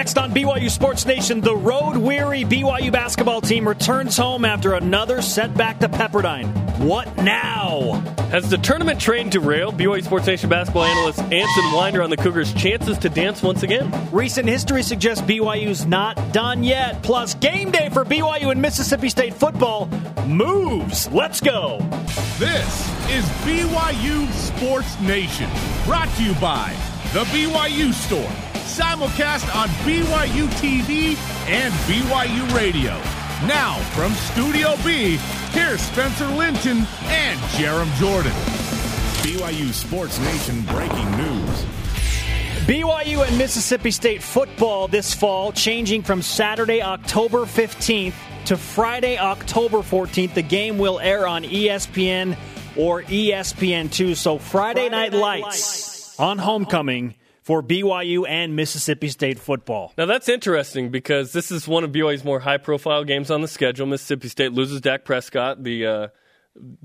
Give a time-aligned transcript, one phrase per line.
[0.00, 5.20] Next on BYU Sports Nation, the road weary BYU basketball team returns home after another
[5.20, 6.50] setback to Pepperdine.
[6.78, 8.02] What now?
[8.30, 9.76] Has the tournament train derailed?
[9.76, 13.92] BYU Sports Nation basketball analyst Anson Winder on the Cougars' chances to dance once again.
[14.10, 17.02] Recent history suggests BYU's not done yet.
[17.02, 19.86] Plus, game day for BYU and Mississippi State football
[20.26, 21.12] moves.
[21.12, 21.76] Let's go.
[22.38, 25.50] This is BYU Sports Nation,
[25.84, 26.74] brought to you by
[27.12, 31.16] The BYU Store simulcast on BYU TV
[31.48, 32.92] and BYU Radio.
[33.46, 35.16] Now, from Studio B,
[35.52, 38.32] here's Spencer Linton and Jarom Jordan.
[39.22, 41.64] BYU Sports Nation breaking news.
[42.66, 49.78] BYU and Mississippi State football this fall changing from Saturday, October 15th to Friday, October
[49.78, 50.34] 14th.
[50.34, 52.36] The game will air on ESPN
[52.76, 54.16] or ESPN2.
[54.16, 59.92] So Friday, Friday Night, Night Lights, Lights on homecoming for BYU and Mississippi State football.
[59.96, 63.86] Now that's interesting because this is one of BYU's more high-profile games on the schedule.
[63.86, 66.08] Mississippi State loses Dak Prescott, the uh,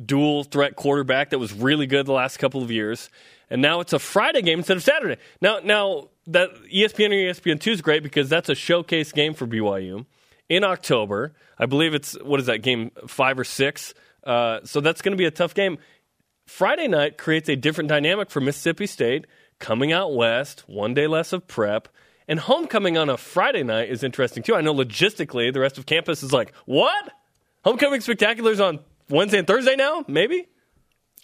[0.04, 3.10] dual threat quarterback that was really good the last couple of years,
[3.50, 5.22] and now it's a Friday game instead of Saturday.
[5.42, 9.46] Now, now that ESPN or ESPN two is great because that's a showcase game for
[9.46, 10.06] BYU
[10.50, 11.34] in October.
[11.58, 13.94] I believe it's what is that game five or six.
[14.24, 15.78] Uh, so that's going to be a tough game.
[16.48, 19.26] Friday night creates a different dynamic for Mississippi State
[19.60, 21.88] coming out west, one day less of prep.
[22.28, 24.56] And homecoming on a Friday night is interesting too.
[24.56, 27.12] I know logistically, the rest of campus is like, what?
[27.64, 30.04] Homecoming spectaculars on Wednesday and Thursday now?
[30.08, 30.48] Maybe?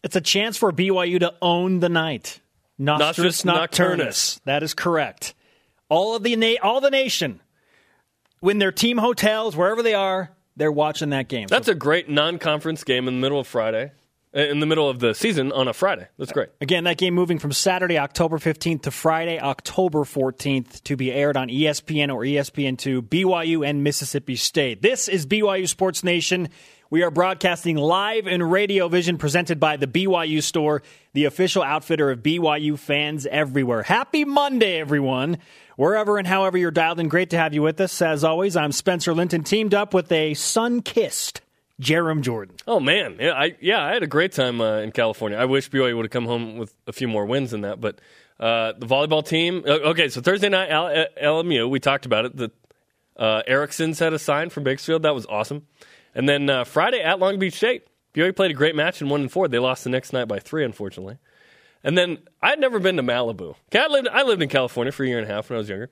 [0.04, 2.40] It's a chance for BYU to own the night.
[2.78, 3.98] Nostris Nocturnus.
[4.00, 4.42] Nocturnus.
[4.46, 5.34] That is correct.
[5.90, 7.42] All of the na- all the nation,
[8.40, 11.48] when their team hotels, wherever they are, they're watching that game.
[11.48, 13.92] That's so, a great non-conference game in the middle of Friday
[14.34, 16.08] Uh, in the middle of the season on a Friday.
[16.18, 16.48] That's great.
[16.62, 21.36] Again, that game moving from Saturday, October 15th to Friday, October 14th to be aired
[21.36, 24.82] on ESPN or ESPN2, BYU and Mississippi State.
[24.82, 26.48] This is BYU Sports Nation.
[26.90, 30.82] We are broadcasting live in Radio Vision presented by the BYU Store,
[31.12, 33.84] the official outfitter of BYU fans everywhere.
[33.84, 35.40] Happy Monday, everyone.
[35.76, 38.02] Wherever and however you're dialed in, great to have you with us.
[38.02, 41.42] As always, I'm Spencer Linton, teamed up with a sun kissed
[41.82, 42.56] Jarom Jordan.
[42.68, 45.38] Oh man, yeah, I yeah, I had a great time uh, in California.
[45.38, 48.00] I wish BYU would have come home with a few more wins than that, but
[48.40, 49.64] uh, the volleyball team.
[49.66, 52.38] Uh, okay, so Thursday night L- LMU, we talked about it.
[52.38, 52.52] The
[53.18, 55.04] uh, Erickson's had a sign from Bakersfield.
[55.04, 55.66] That was awesome.
[56.14, 59.22] And then uh, Friday at Long Beach State, BYU played a great match in one
[59.22, 59.48] and four.
[59.48, 61.18] They lost the next night by three, unfortunately.
[61.84, 63.56] And then I'd never been to Malibu.
[63.74, 65.70] I lived, I lived in California for a year and a half when I was
[65.70, 65.90] younger.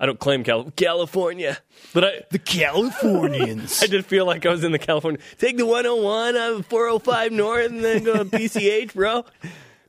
[0.00, 1.58] I don't claim Cal- California,
[1.94, 3.80] but I the Californians.
[3.82, 5.20] I did feel like I was in the California.
[5.38, 9.24] Take the 101 out of 405 north and then go to PCH, bro.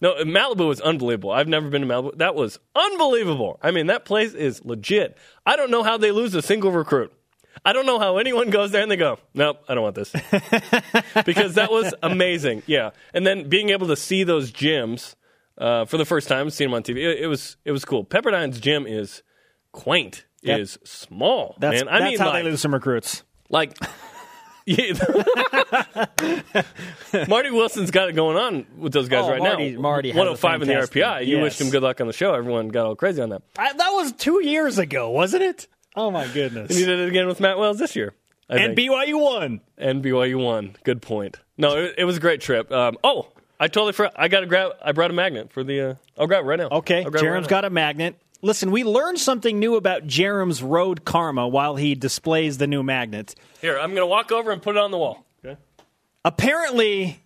[0.02, 1.32] No, Malibu was unbelievable.
[1.32, 2.18] I've never been to Malibu.
[2.18, 3.58] That was unbelievable.
[3.62, 5.18] I mean, that place is legit.
[5.46, 7.12] I don't know how they lose a single recruit.
[7.66, 10.12] I don't know how anyone goes there and they go, nope, I don't want this.
[11.26, 12.64] because that was amazing.
[12.66, 12.92] Yeah.
[13.14, 15.16] And then being able to see those gyms
[15.58, 18.04] uh, for the first time, seeing them on TV, it, it was it was cool.
[18.04, 19.24] Pepperdine's gym is
[19.74, 20.60] quaint yep.
[20.60, 21.58] is small.
[21.60, 21.90] That's, man.
[21.94, 23.24] I that's mean, how like, they lose some recruits.
[23.50, 23.78] Like,
[27.28, 29.82] Marty Wilson's got it going on with those guys oh, right Marty, now.
[29.82, 31.26] Marty 105 in the RPI.
[31.26, 31.44] You yes.
[31.44, 32.34] wished him good luck on the show.
[32.34, 33.42] Everyone got all crazy on that.
[33.58, 35.68] I, that was two years ago, wasn't it?
[35.98, 36.70] Oh my goodness!
[36.72, 38.14] And you did it again with Matt Wells this year.
[38.50, 38.90] I and think.
[38.90, 39.62] BYU won.
[39.78, 40.78] And BYU won.
[40.84, 41.40] Good point.
[41.58, 42.72] No, it, it was a great trip.
[42.72, 43.28] Um, oh,
[43.60, 44.14] I totally forgot.
[44.16, 44.72] I got to grab.
[44.82, 45.82] I brought a magnet for the.
[45.82, 46.70] Uh, I'll grab it right now.
[46.70, 48.16] Okay, Jarom's right got a magnet.
[48.44, 53.36] Listen, we learned something new about Jarom's road karma while he displays the new magnet.
[53.62, 55.26] Here, I'm going to walk over and put it on the wall.
[55.44, 55.58] Okay.
[56.26, 57.24] Apparently,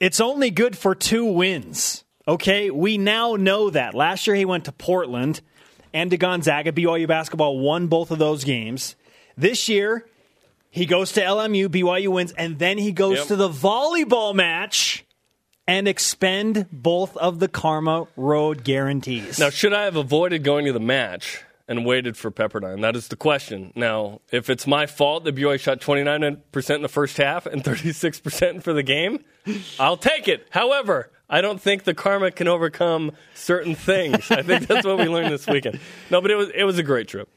[0.00, 2.04] it's only good for two wins.
[2.26, 3.92] Okay, we now know that.
[3.92, 5.42] Last year he went to Portland
[5.92, 6.72] and to Gonzaga.
[6.72, 8.96] BYU basketball won both of those games.
[9.36, 10.06] This year,
[10.70, 13.26] he goes to LMU, BYU wins, and then he goes yep.
[13.26, 15.04] to the volleyball match
[15.70, 19.38] and expend both of the Karma Road guarantees.
[19.38, 22.80] Now, should I have avoided going to the match and waited for Pepperdine?
[22.80, 23.72] That is the question.
[23.76, 28.64] Now, if it's my fault that BYU shot 29% in the first half and 36%
[28.64, 29.24] for the game,
[29.78, 30.44] I'll take it.
[30.50, 34.28] However, I don't think the karma can overcome certain things.
[34.28, 35.78] I think that's what we learned this weekend.
[36.10, 37.28] No, but it was it was a great trip.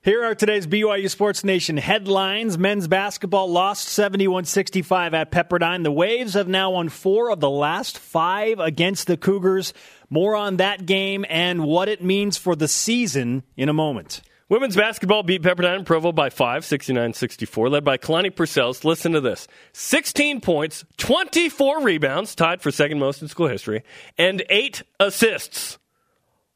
[0.00, 2.56] Here are today's BYU Sports Nation headlines.
[2.56, 5.82] Men's basketball lost 71 65 at Pepperdine.
[5.82, 9.74] The Waves have now won four of the last five against the Cougars.
[10.08, 14.22] More on that game and what it means for the season in a moment.
[14.48, 18.84] Women's basketball beat Pepperdine Provo by 5, 69 64, led by Kalani Purcells.
[18.84, 23.82] Listen to this 16 points, 24 rebounds, tied for second most in school history,
[24.16, 25.76] and eight assists.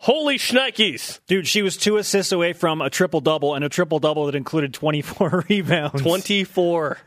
[0.02, 1.20] Holy shnikes!
[1.28, 4.34] Dude, she was two assists away from a triple double and a triple double that
[4.34, 6.02] included 24 rebounds.
[6.02, 6.98] 24.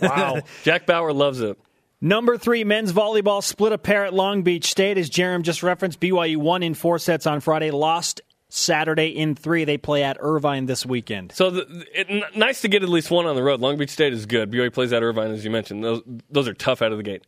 [0.00, 0.40] wow.
[0.62, 1.58] Jack Bauer loves it.
[2.00, 4.96] Number three, men's volleyball split a pair at Long Beach State.
[4.96, 9.64] As Jarom just referenced, BYU won in four sets on Friday, lost Saturday in three.
[9.64, 11.32] They play at Irvine this weekend.
[11.32, 13.58] So the, it, n- nice to get at least one on the road.
[13.58, 14.52] Long Beach State is good.
[14.52, 15.82] BYU plays at Irvine, as you mentioned.
[15.82, 17.24] Those, those are tough out of the gate.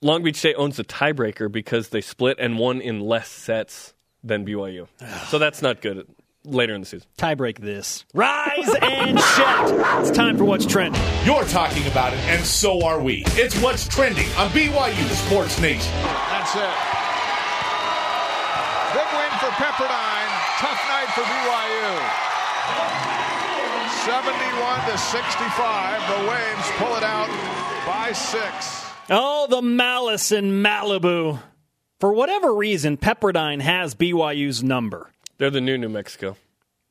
[0.00, 3.94] Long Beach State owns the tiebreaker because they split and won in less sets
[4.24, 4.86] than BYU.
[5.28, 6.06] so that's not good
[6.44, 7.06] later in the season.
[7.18, 8.04] Tiebreak this.
[8.14, 10.00] Rise and shout.
[10.00, 11.00] It's time for what's trending.
[11.24, 13.22] You're talking about it, and so are we.
[13.38, 15.92] It's what's trending on BYU Sports Nation.
[16.02, 16.74] That's it.
[18.92, 20.30] Big win for Pepperdine.
[20.58, 21.92] Tough night for BYU.
[24.04, 26.08] 71 to 65.
[26.08, 27.28] The Waves pull it out
[27.86, 28.84] by six.
[29.10, 31.38] Oh, the malice in Malibu.
[32.02, 35.12] For whatever reason, Pepperdine has BYU's number.
[35.38, 36.36] They're the new New Mexico.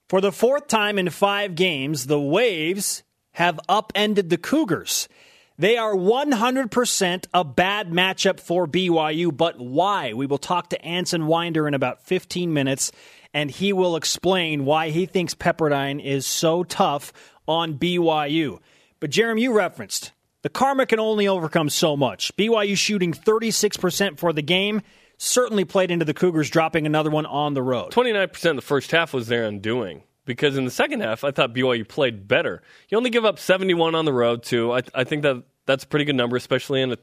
[0.08, 3.04] For the fourth time in five games, the Waves
[3.34, 5.10] have upended the Cougars.
[5.58, 10.14] They are 100% a bad matchup for BYU, but why?
[10.14, 12.94] We will talk to Anson Winder in about 15 minutes,
[13.34, 17.12] and he will explain why he thinks Pepperdine is so tough
[17.50, 18.60] on BYU.
[19.02, 22.36] But, Jeremy, you referenced the karma can only overcome so much.
[22.38, 24.82] BYU shooting 36% for the game
[25.22, 27.92] certainly played into the Cougars dropping another one on the road.
[27.92, 31.54] 29% of the first half was their undoing because in the second half, I thought
[31.54, 32.64] BYU played better.
[32.90, 34.74] You only give up 71 on the road, too.
[34.74, 36.98] I, I think that that's a pretty good number, especially in a,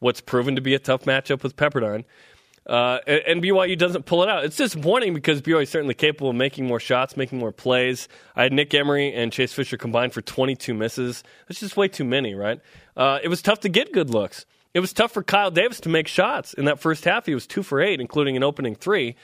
[0.00, 2.04] what's proven to be a tough matchup with Pepperdine.
[2.66, 4.44] Uh, and, BYU doesn't pull it out.
[4.44, 8.08] It's disappointing because BYU is certainly capable of making more shots, making more plays.
[8.34, 11.22] I had Nick Emery and Chase Fisher combined for 22 misses.
[11.48, 12.60] That's just way too many, right?
[12.96, 14.44] Uh, it was tough to get good looks.
[14.72, 17.26] It was tough for Kyle Davis to make shots in that first half.
[17.26, 19.16] He was two for eight, including an opening three.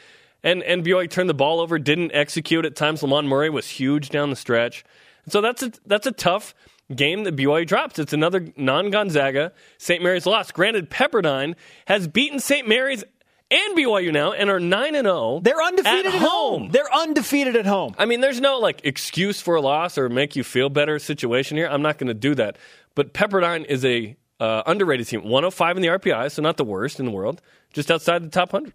[0.43, 3.02] And, and BYU turned the ball over, didn't execute at times.
[3.02, 4.84] Lamond Murray was huge down the stretch.
[5.25, 6.54] And so that's a, that's a tough
[6.94, 7.98] game that BYU drops.
[7.98, 10.02] It's another non Gonzaga St.
[10.02, 10.50] Mary's loss.
[10.50, 11.54] Granted, Pepperdine
[11.87, 12.66] has beaten St.
[12.69, 13.04] Mary's
[13.49, 15.40] and BYU now and are 9 and 0.
[15.42, 16.70] They're undefeated at, at home.
[16.70, 17.94] They're undefeated at home.
[17.96, 21.56] I mean, there's no like excuse for a loss or make you feel better situation
[21.56, 21.69] here.
[21.69, 22.58] I'm not going to do that.
[22.96, 25.23] But Pepperdine is a uh, underrated team.
[25.23, 27.41] 105 in the RPI, so not the worst in the world,
[27.73, 28.75] just outside the top 100.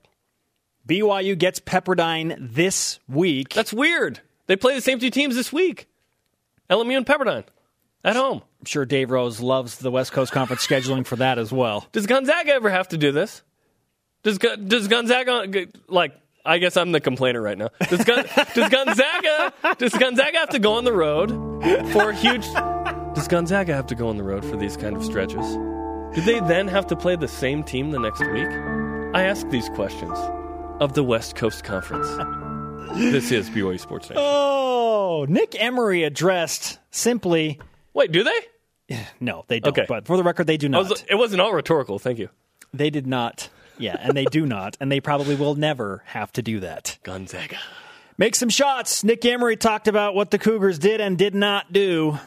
[0.88, 3.54] BYU gets Pepperdine this week.
[3.54, 4.20] That's weird.
[4.48, 5.88] They play the same two teams this week.
[6.70, 7.44] LMU and Pepperdine
[8.04, 8.42] at home.
[8.60, 11.88] I'm sure Dave Rose loves the West Coast Conference scheduling for that as well.
[11.92, 13.44] Does Gonzaga ever have to do this?
[14.24, 16.14] Does does Gonzaga like?
[16.44, 17.70] I guess I'm the complainer right now.
[17.88, 18.26] Does, Gon,
[18.56, 21.30] does Gonzaga does Gonzaga have to go on the road
[21.92, 22.46] for a huge?
[23.14, 25.46] Does Gonzaga have to go on the road for these kind of stretches?
[26.16, 28.48] Do they then have to play the same team the next week?
[29.14, 30.18] I ask these questions
[30.80, 32.08] of the West Coast Conference.
[32.98, 34.24] this is BYU Sports Nation.
[34.26, 37.60] Oh, Nick Emery addressed simply.
[37.94, 38.98] Wait, do they?
[39.20, 39.78] No, they don't.
[39.78, 39.86] Okay.
[39.88, 40.90] But for the record, they do not.
[40.90, 42.00] Was, it wasn't all rhetorical.
[42.00, 42.30] Thank you.
[42.74, 43.50] They did not.
[43.78, 46.98] Yeah, and they do not, and they probably will never have to do that.
[47.04, 47.58] Gonzaga.
[48.18, 49.04] Make some shots.
[49.04, 52.18] Nick Emery talked about what the Cougars did and did not do.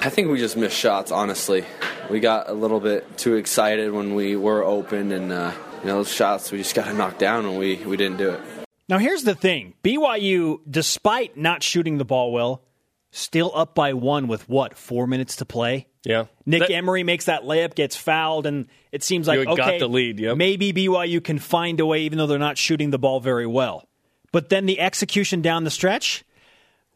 [0.00, 1.64] I think we just missed shots, honestly.
[2.10, 5.96] We got a little bit too excited when we were open, and uh, you know,
[5.96, 8.40] those shots we just got to knock down, and we, we didn't do it.
[8.88, 12.62] Now, here's the thing BYU, despite not shooting the ball well,
[13.10, 15.86] still up by one with what, four minutes to play?
[16.04, 16.24] Yeah.
[16.44, 19.78] Nick That- Emery makes that layup, gets fouled, and it seems like You got okay,
[19.78, 20.36] the lead, yep.
[20.36, 23.88] maybe BYU can find a way, even though they're not shooting the ball very well.
[24.32, 26.24] But then the execution down the stretch,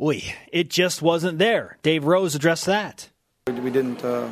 [0.00, 1.78] oy, it just wasn't there.
[1.82, 3.10] Dave Rose addressed that.
[3.46, 4.30] We didn't uh,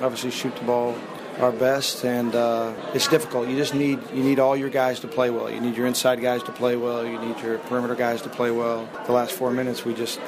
[0.00, 0.96] obviously shoot the ball
[1.40, 3.48] our best, and uh, it's difficult.
[3.48, 5.50] You just need you need all your guys to play well.
[5.50, 7.04] You need your inside guys to play well.
[7.04, 8.88] You need your perimeter guys to play well.
[9.06, 10.20] The last four minutes, we just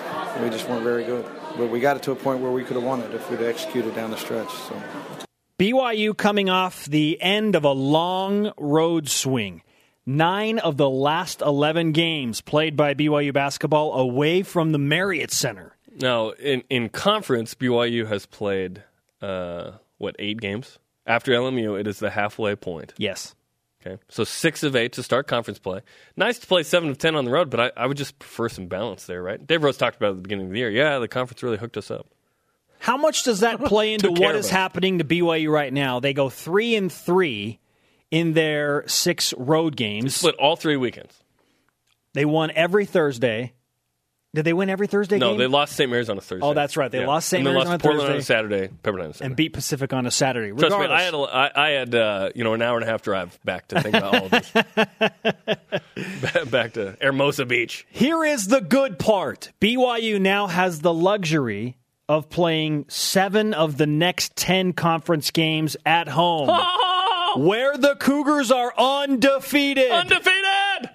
[0.43, 1.25] we just weren't very good.
[1.57, 3.41] But we got it to a point where we could have won it if we'd
[3.41, 4.51] executed down the stretch.
[4.51, 4.83] So.
[5.59, 9.63] BYU coming off the end of a long road swing.
[10.09, 15.77] Nine of the last 11 games played by BYU basketball away from the Marriott Center.
[16.01, 18.85] Now, in, in conference, BYU has played,
[19.21, 20.79] uh, what, eight games?
[21.09, 22.95] After LMU, it is the halfway point.
[22.99, 23.35] Yes.
[23.85, 24.01] Okay.
[24.09, 25.81] So six of eight to start conference play.
[26.17, 28.49] Nice to play seven of 10 on the road, but I, I would just prefer
[28.49, 29.45] some balance there, right?
[29.45, 30.71] Dave Rose talked about it at the beginning of the year.
[30.71, 32.07] Yeah, the conference really hooked us up.
[32.79, 35.99] How much does that play into what is happening to BYU right now?
[35.99, 37.59] They go three and three
[38.19, 40.17] in their six road games.
[40.17, 41.15] Split all three weekends.
[42.15, 43.53] They won every Thursday.
[44.35, 45.39] Did they win every Thursday No, game?
[45.39, 45.91] they lost St.
[45.91, 46.47] Mary's on a Thursday.
[46.47, 46.91] Oh, that's right.
[46.91, 47.43] They lost St.
[47.43, 48.35] they Mary's lost on a Portland Thursday.
[48.37, 49.25] on a Saturday, Pepperdine on a Saturday.
[49.27, 50.53] and beat Pacific on a Saturday.
[50.53, 52.91] Trust me, I had a, I, I had uh, you know an hour and a
[52.91, 54.53] half drive back to think about all this.
[56.51, 57.87] Back to Hermosa Beach.
[57.91, 63.87] Here is the good part BYU now has the luxury of playing seven of the
[63.87, 66.49] next 10 conference games at home,
[67.37, 69.91] where the Cougars are undefeated.
[69.91, 70.91] Undefeated.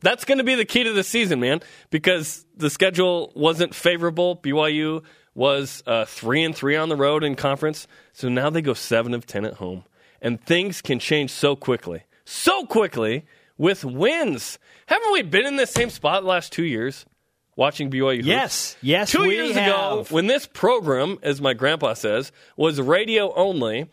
[0.00, 4.36] That's going to be the key to the season, man, because the schedule wasn't favorable.
[4.36, 5.04] BYU
[5.34, 9.14] was uh, three and three on the road in conference, so now they go seven
[9.14, 9.84] of ten at home,
[10.20, 13.24] and things can change so quickly, so quickly
[13.56, 14.58] with wins.
[14.86, 17.06] Haven't we been in the same spot the last two years?
[17.54, 18.16] Watching BYU.
[18.16, 18.26] hoops?
[18.26, 19.66] yes, yes, Two years have.
[19.68, 23.88] ago, when this program, as my grandpa says, was radio only,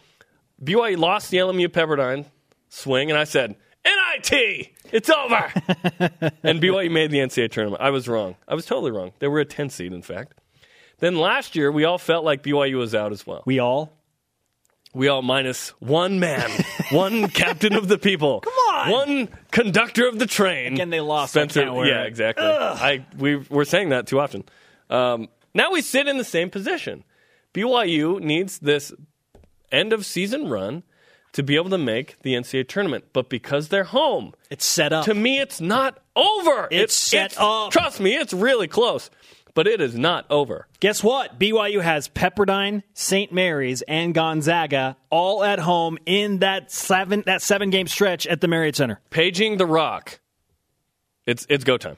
[0.63, 2.25] BYU lost the LMU Pepperdine
[2.69, 5.35] swing, and I said, NIT, it's over.
[6.43, 7.81] and BYU made the NCAA tournament.
[7.81, 8.35] I was wrong.
[8.47, 9.13] I was totally wrong.
[9.19, 10.33] They were a 10 seed, in fact.
[10.99, 13.43] Then last year, we all felt like BYU was out as well.
[13.45, 13.93] we all
[14.93, 16.49] We all minus one man,
[16.91, 18.41] one captain of the people.
[18.41, 18.91] Come on.
[18.91, 20.73] One conductor of the train.
[20.73, 21.33] Again, they lost.
[21.33, 21.61] Spencer.
[21.61, 22.07] yeah, it.
[22.07, 22.45] exactly.
[22.45, 24.43] I we we're saying that too often.
[24.89, 27.03] Um, now we sit in the same position.
[27.53, 28.93] BYU needs this
[29.71, 30.83] end of season run
[31.33, 35.05] to be able to make the NCAA tournament, but because they're home, it's set up.
[35.05, 36.67] to me, it's not over.
[36.71, 37.71] It's set it's, up.
[37.71, 39.09] Trust me, it's really close,
[39.53, 40.67] but it is not over.
[40.79, 41.39] Guess what?
[41.39, 43.31] BYU has Pepperdine, St.
[43.31, 48.47] Mary's, and Gonzaga all at home in that seven that seven game stretch at the
[48.47, 48.99] Marriott Center.
[49.09, 50.19] Paging the Rock.
[51.25, 51.97] It's it's go time.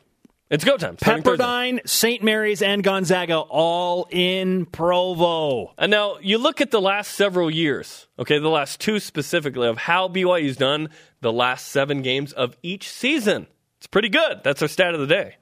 [0.51, 0.97] It's go time.
[0.97, 1.45] starting Thursday.
[1.45, 2.21] Pepperdine, St.
[2.21, 5.73] Mary's, and Gonzaga all in Provo.
[5.77, 9.77] And now you look at the last several years, okay, the last two specifically, of
[9.77, 10.89] how BYU's done
[11.21, 13.47] the last seven games of each season.
[13.77, 14.41] It's pretty good.
[14.43, 15.37] That's our stat of the day.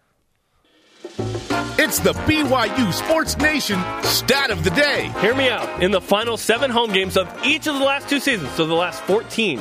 [1.82, 5.12] It's the BYU Sports Nation stat of the day.
[5.22, 5.82] Hear me out.
[5.82, 8.75] In the final seven home games of each of the last two seasons, so the
[8.75, 9.60] last 14,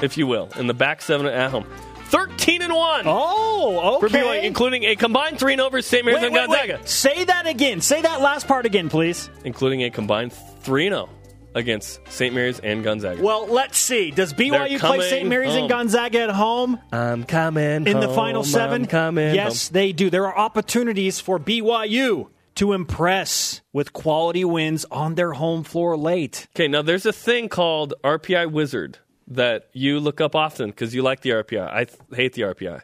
[0.00, 1.66] if you will, in the back seven at home,
[2.10, 4.22] 13 and 1 Oh, for okay.
[4.22, 6.04] BYU, including a combined 3 and over St.
[6.04, 6.88] Mary's Wait, and wait, Gonzaga, wait.
[6.88, 7.80] Say that again.
[7.80, 9.28] Say that last part again, please.
[9.44, 11.08] including a combined 3 and 0
[11.54, 12.34] against St.
[12.34, 13.22] Mary's and Gonzaga.
[13.22, 14.10] Well, let's see.
[14.10, 15.28] Does BYU play St.
[15.28, 15.68] Mary's and.
[15.68, 18.82] Gonzaga at home I'm coming in the home, final seven?
[18.82, 19.72] I'm coming yes, home.
[19.74, 20.10] they do.
[20.10, 26.46] There are opportunities for BYU to impress with quality wins on their home floor late.
[26.54, 28.98] Okay, now there's a thing called RPI Wizard
[29.28, 31.68] that you look up often because you like the RPI.
[31.72, 32.80] I th- hate the RPI.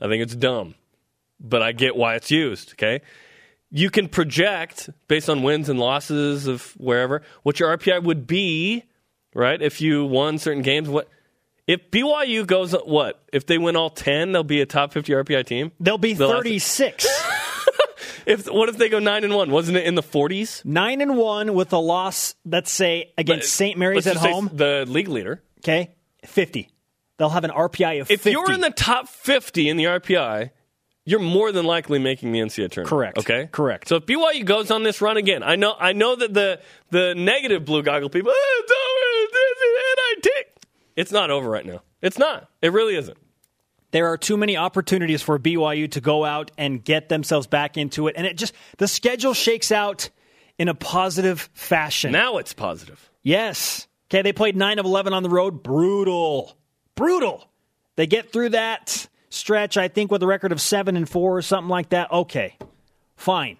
[0.00, 0.74] I think it's dumb,
[1.38, 2.72] but I get why it's used.
[2.72, 3.00] Okay,
[3.70, 8.84] you can project based on wins and losses of wherever what your RPI would be,
[9.34, 9.60] right?
[9.60, 11.08] If you won certain games, what
[11.66, 14.32] if BYU goes what if they win all ten?
[14.32, 15.72] They'll be a top fifty RPI team.
[15.78, 17.06] They'll be The 36.
[18.24, 19.50] If what if they go nine and one?
[19.50, 20.62] Wasn't it in the forties?
[20.64, 23.76] 9 and 1 with a loss, let's say, against St.
[23.76, 24.48] Mary's at home.
[24.52, 25.42] the league leader.
[25.62, 25.90] Okay,
[26.24, 26.68] 50.
[27.18, 28.30] They'll have an RPI of If 50.
[28.32, 30.50] you're in the top 50 in the RPI,
[31.04, 32.88] you're more than likely making the NCAA tournament.
[32.88, 33.18] Correct.
[33.18, 33.48] Okay.
[33.52, 33.88] Correct.
[33.88, 37.14] So if BYU goes on this run again, I know I know that the the
[37.14, 40.62] negative blue goggle people, "Oh, it's over, it's NIT.
[40.96, 41.82] It's not over right now.
[42.02, 42.48] It's not.
[42.60, 43.16] It really isn't.
[43.92, 48.08] there are too many opportunities for BYU to go out and get themselves back into
[48.08, 48.14] it.
[48.16, 50.08] And it just, the schedule shakes out
[50.58, 52.10] in a positive fashion.
[52.10, 53.10] Now it's positive.
[53.22, 53.86] Yes.
[54.12, 55.62] Okay, they played 9 of 11 on the road.
[55.62, 56.54] Brutal.
[56.96, 57.48] Brutal.
[57.96, 61.40] They get through that stretch, I think, with a record of 7 and 4 or
[61.40, 62.12] something like that.
[62.12, 62.58] Okay,
[63.16, 63.56] fine.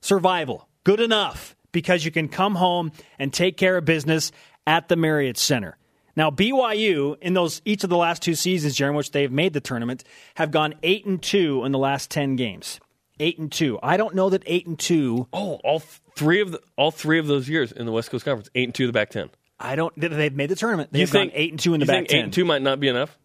[0.00, 0.66] Survival.
[0.84, 4.32] Good enough because you can come home and take care of business
[4.66, 5.76] at the Marriott Center.
[6.16, 9.60] Now, BYU, in those each of the last two seasons, in which they've made the
[9.60, 10.02] tournament,
[10.36, 12.80] have gone 8 and 2 in the last 10 games.
[13.18, 13.78] 8 and 2.
[13.82, 15.82] I don't know that 8 and 2 Oh, all
[16.20, 18.74] three of the, all three of those years in the West Coast Conference, eight and
[18.74, 19.30] two, the back ten.
[19.60, 19.92] I don't.
[19.96, 20.90] They've made the tournament.
[20.90, 22.18] They've gone eight and two in the back think ten.
[22.18, 23.18] Eight and two might not be enough.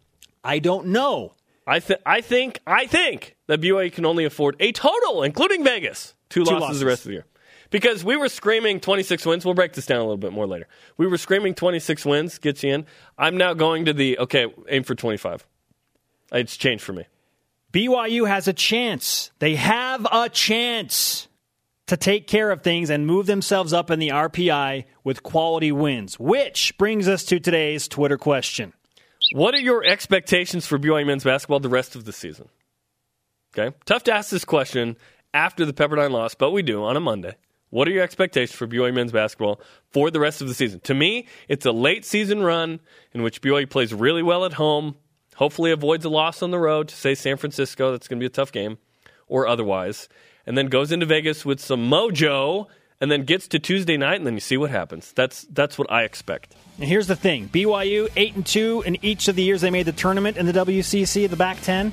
[0.43, 1.33] I don't know.
[1.65, 6.13] I think I think I think that BYU can only afford a total, including Vegas,
[6.29, 6.79] two, losses, losses.
[6.81, 7.25] the rest of the year.
[7.71, 9.43] Because we were screaming 26 wins.
[9.43, 10.67] We'll break this down a little bit more later.
[10.97, 12.85] We were screaming 26 wins gets you in.
[13.17, 15.47] I'm now going to the okay, aim for 25.
[16.31, 17.05] It's changed for me.
[17.73, 19.31] BYU has a chance.
[19.39, 21.27] They have a chance
[21.87, 26.19] to take care of things and move themselves up in the RPI with quality wins.
[26.19, 28.73] Which brings us to today's Twitter question.
[29.33, 32.49] What are your expectations for BYU men's basketball the rest of the season?
[33.57, 34.97] Okay, tough to ask this question
[35.33, 37.35] after the Pepperdine loss, but we do on a Monday.
[37.69, 39.59] What are your expectations for BYU men's basketball
[39.91, 40.79] for the rest of the season?
[40.81, 42.79] To me, it's a late season run
[43.13, 44.95] in which BYU plays really well at home,
[45.35, 47.91] hopefully avoids a loss on the road to say San Francisco.
[47.91, 48.77] That's going to be a tough game.
[49.27, 50.07] or otherwise,
[50.45, 52.67] and then goes into Vegas with some mojo,
[53.01, 55.11] and then gets to Tuesday night, and then you see what happens.
[55.13, 56.55] That's that's what I expect.
[56.79, 59.85] And here's the thing: BYU eight and two in each of the years they made
[59.85, 61.91] the tournament in the WCC, the back ten.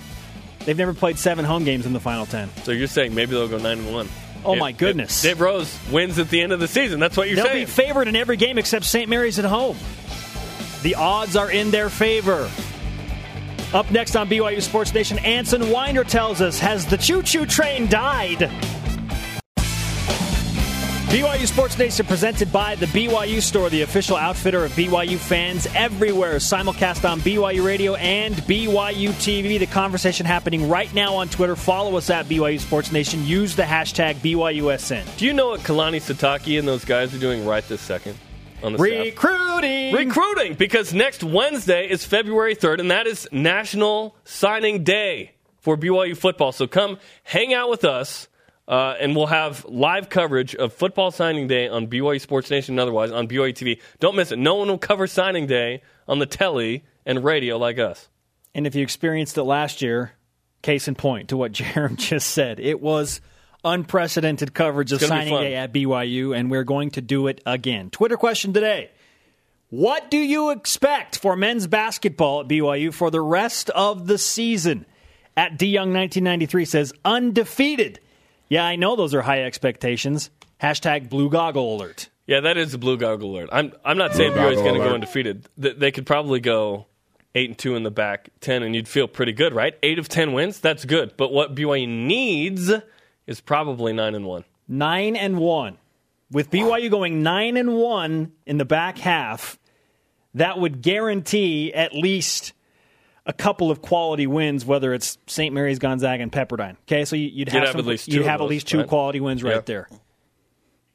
[0.64, 2.48] They've never played seven home games in the final ten.
[2.62, 4.08] So you're saying maybe they'll go nine and one.
[4.44, 5.22] Oh If- my goodness!
[5.22, 7.00] Dave Rose wins at the end of the season.
[7.00, 7.48] That's what you're saying.
[7.54, 9.08] They'll be favored in every game except St.
[9.08, 9.76] Mary's at home.
[10.82, 12.50] The odds are in their favor.
[13.74, 17.86] Up next on BYU Sports Nation, Anson Winder tells us Has the choo choo train
[17.86, 18.50] died?
[21.12, 26.36] BYU Sports Nation presented by the BYU Store, the official outfitter of BYU fans everywhere.
[26.36, 29.58] Simulcast on BYU Radio and BYU TV.
[29.58, 31.54] The conversation happening right now on Twitter.
[31.54, 33.26] Follow us at BYU Sports Nation.
[33.26, 35.16] Use the hashtag BYUSN.
[35.18, 38.18] Do you know what Kalani Sitake and those guys are doing right this second
[38.62, 39.04] on the staff?
[39.04, 39.94] Recruiting!
[39.94, 46.16] Recruiting, because next Wednesday is February 3rd, and that is National Signing Day for BYU
[46.16, 46.52] football.
[46.52, 48.28] So come hang out with us,
[48.68, 52.80] uh, and we'll have live coverage of football signing day on BYU Sports Nation and
[52.80, 53.80] otherwise on BYU TV.
[54.00, 54.38] Don't miss it.
[54.38, 58.08] No one will cover signing day on the telly and radio like us.
[58.54, 60.12] And if you experienced it last year,
[60.62, 63.20] case in point to what Jarom just said, it was
[63.64, 67.90] unprecedented coverage of gonna signing day at BYU, and we're going to do it again.
[67.90, 68.90] Twitter question today.
[69.70, 74.84] What do you expect for men's basketball at BYU for the rest of the season?
[75.34, 77.98] At DYoung1993 says undefeated.
[78.50, 80.28] Yeah, I know those are high expectations.
[80.62, 82.10] Hashtag blue goggle alert.
[82.26, 83.48] Yeah, that is a blue goggle alert.
[83.50, 85.48] I'm I'm not saying Blue BYU's going to go undefeated.
[85.60, 86.86] Th- They could probably go
[87.34, 89.74] eight and two in the back, ten, and you'd feel pretty good, right?
[89.82, 91.14] Eight of ten wins, that's good.
[91.16, 92.70] But what BYU needs
[93.26, 94.44] is probably nine and one.
[94.68, 95.78] nine and one.
[96.30, 99.58] With BYU going nine and one in the back half,
[100.34, 102.54] that would guarantee at least
[103.26, 105.54] a couple of quality wins, whether it's St.
[105.54, 106.76] Mary's, Gonzaga, and Pepperdine.
[106.88, 108.88] Okay, so you- you'd have, have at least two you'd have at least two right?
[108.88, 109.88] quality wins right there.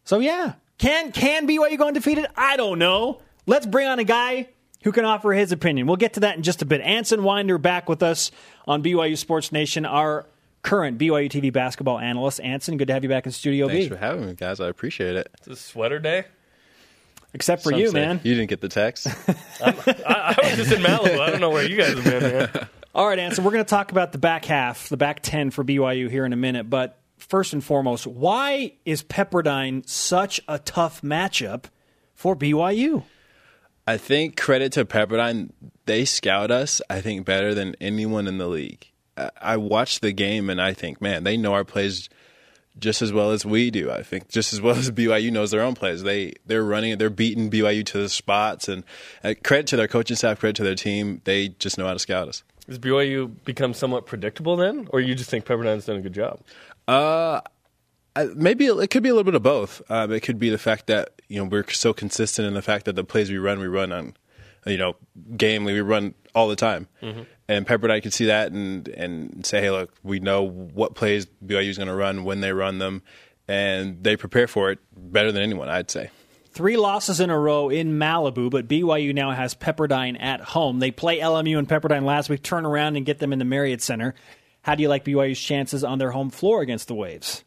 [0.03, 2.25] So yeah, can can BYU go undefeated?
[2.35, 3.21] I don't know.
[3.45, 4.49] Let's bring on a guy
[4.83, 5.87] who can offer his opinion.
[5.87, 6.81] We'll get to that in just a bit.
[6.81, 8.31] Anson Winder back with us
[8.67, 10.25] on BYU Sports Nation, our
[10.61, 12.39] current BYU TV basketball analyst.
[12.41, 13.89] Anson, good to have you back in Studio Thanks B.
[13.89, 14.59] for having me, guys.
[14.59, 15.29] I appreciate it.
[15.39, 16.25] It's a sweater day.
[17.33, 18.21] Except for Some you, say- man.
[18.23, 19.07] You didn't get the text.
[19.61, 19.73] I,
[20.05, 21.19] I was just in Malibu.
[21.19, 22.67] I don't know where you guys have been, man.
[22.95, 25.63] All right, Anson, we're going to talk about the back half, the back 10 for
[25.63, 26.67] BYU here in a minute.
[26.69, 31.65] But first and foremost, why is Pepperdine such a tough matchup
[32.15, 33.03] for BYU?
[33.85, 35.51] I think credit to Pepperdine,
[35.85, 36.81] they scout us.
[36.89, 38.87] I think better than anyone in the league.
[39.41, 42.09] I- watched the game and I think, man, they know our plays
[42.79, 43.89] just as well as we do.
[43.91, 46.03] I think just as well as BYU knows their own plays.
[46.03, 46.99] They they're running it.
[46.99, 48.67] They're beating BYU to the spots.
[48.67, 48.83] And
[49.23, 51.21] uh, credit to their coaching staff, credit to their team.
[51.23, 52.43] They just know how to scout us.
[52.67, 56.41] Has BYU become somewhat predictable then, or you just think Pepperdine's done a good job?
[56.87, 57.39] Uh,
[58.35, 59.81] maybe it could be a little bit of both.
[59.89, 62.85] Um, it could be the fact that you know we're so consistent in the fact
[62.85, 64.15] that the plays we run, we run on,
[64.65, 64.95] you know,
[65.35, 65.73] gamely.
[65.73, 66.87] We run all the time,
[67.47, 71.69] and Pepperdine can see that and and say, hey, look, we know what plays BYU
[71.69, 73.03] is going to run when they run them,
[73.47, 76.09] and they prepare for it better than anyone, I'd say.
[76.51, 80.79] Three losses in a row in Malibu, but BYU now has Pepperdine at home.
[80.79, 83.81] They play LMU and Pepperdine last week, turn around and get them in the Marriott
[83.81, 84.15] Center.
[84.63, 87.43] How do you like BYU's chances on their home floor against the Waves?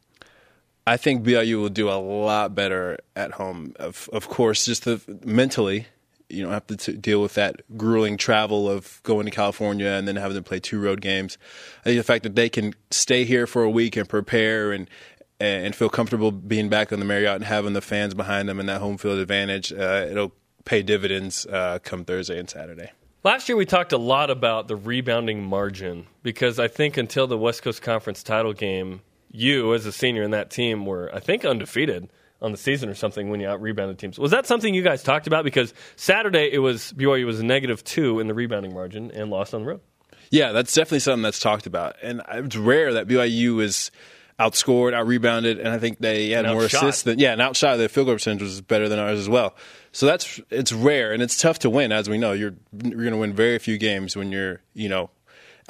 [0.87, 3.75] I think BYU will do a lot better at home.
[3.77, 5.87] Of of course, just the, mentally,
[6.31, 10.07] you don't have to t- deal with that grueling travel of going to California and
[10.07, 11.39] then having to play two road games.
[11.81, 14.89] I think the fact that they can stay here for a week and prepare and
[15.39, 18.69] and feel comfortable being back on the Marriott and having the fans behind them and
[18.69, 20.33] that home field advantage, uh, it'll
[20.67, 22.91] pay dividends uh, come Thursday and Saturday.
[23.23, 27.39] Last year, we talked a lot about the rebounding margin because I think until the
[27.39, 31.45] West Coast Conference title game, you, as a senior in that team, were, I think,
[31.45, 32.11] undefeated
[32.43, 34.19] on the season or something when you out rebounded teams.
[34.19, 35.45] Was that something you guys talked about?
[35.45, 39.55] Because Saturday, it was BYU was a negative two in the rebounding margin and lost
[39.55, 39.81] on the road.
[40.31, 43.91] Yeah, that's definitely something that's talked about, and it's rare that BYU is
[44.41, 47.79] outscored, out rebounded, and I think they had more assists than yeah, and outshot.
[47.79, 49.55] Their field goal percentage was better than ours as well.
[49.93, 52.33] So that's it's rare, and it's tough to win, as we know.
[52.33, 55.11] You're you're going to win very few games when you're you know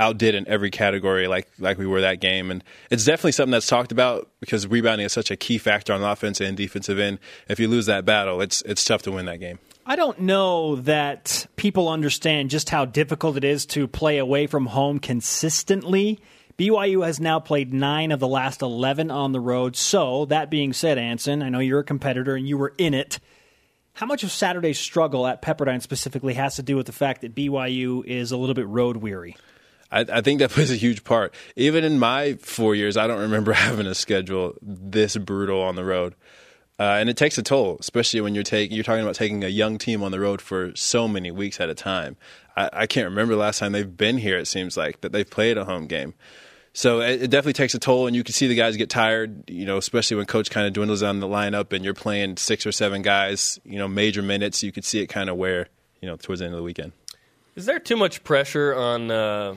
[0.01, 3.69] outdid in every category like like we were that game, and it's definitely something that's
[3.69, 7.19] talked about because rebounding is such a key factor on the offensive and defensive end.
[7.49, 9.59] If you lose that battle, it's it's tough to win that game.
[9.87, 14.67] I don't know that people understand just how difficult it is to play away from
[14.67, 16.21] home consistently.
[16.59, 19.77] BYU has now played nine of the last 11 on the road.
[19.77, 23.19] So, that being said, Anson, I know you're a competitor and you were in it.
[23.95, 27.35] How much of Saturday's struggle at Pepperdine specifically has to do with the fact that
[27.35, 29.37] BYU is a little bit road weary?
[29.91, 31.35] I, I think that plays a huge part.
[31.57, 35.85] Even in my four years, I don't remember having a schedule this brutal on the
[35.85, 36.15] road.
[36.79, 39.49] Uh, and it takes a toll, especially when you're taking you're talking about taking a
[39.49, 42.17] young team on the road for so many weeks at a time.
[42.57, 44.39] I, I can't remember the last time they've been here.
[44.39, 46.15] It seems like that they've played a home game.
[46.73, 49.51] So it, it definitely takes a toll, and you can see the guys get tired.
[49.51, 52.65] You know, especially when coach kind of dwindles down the lineup, and you're playing six
[52.65, 53.61] or seven guys.
[53.65, 54.63] You know, major minutes.
[54.63, 55.69] You could see it kind of wear.
[56.01, 56.93] You know, towards the end of the weekend.
[57.57, 59.57] Is there too much pressure on uh,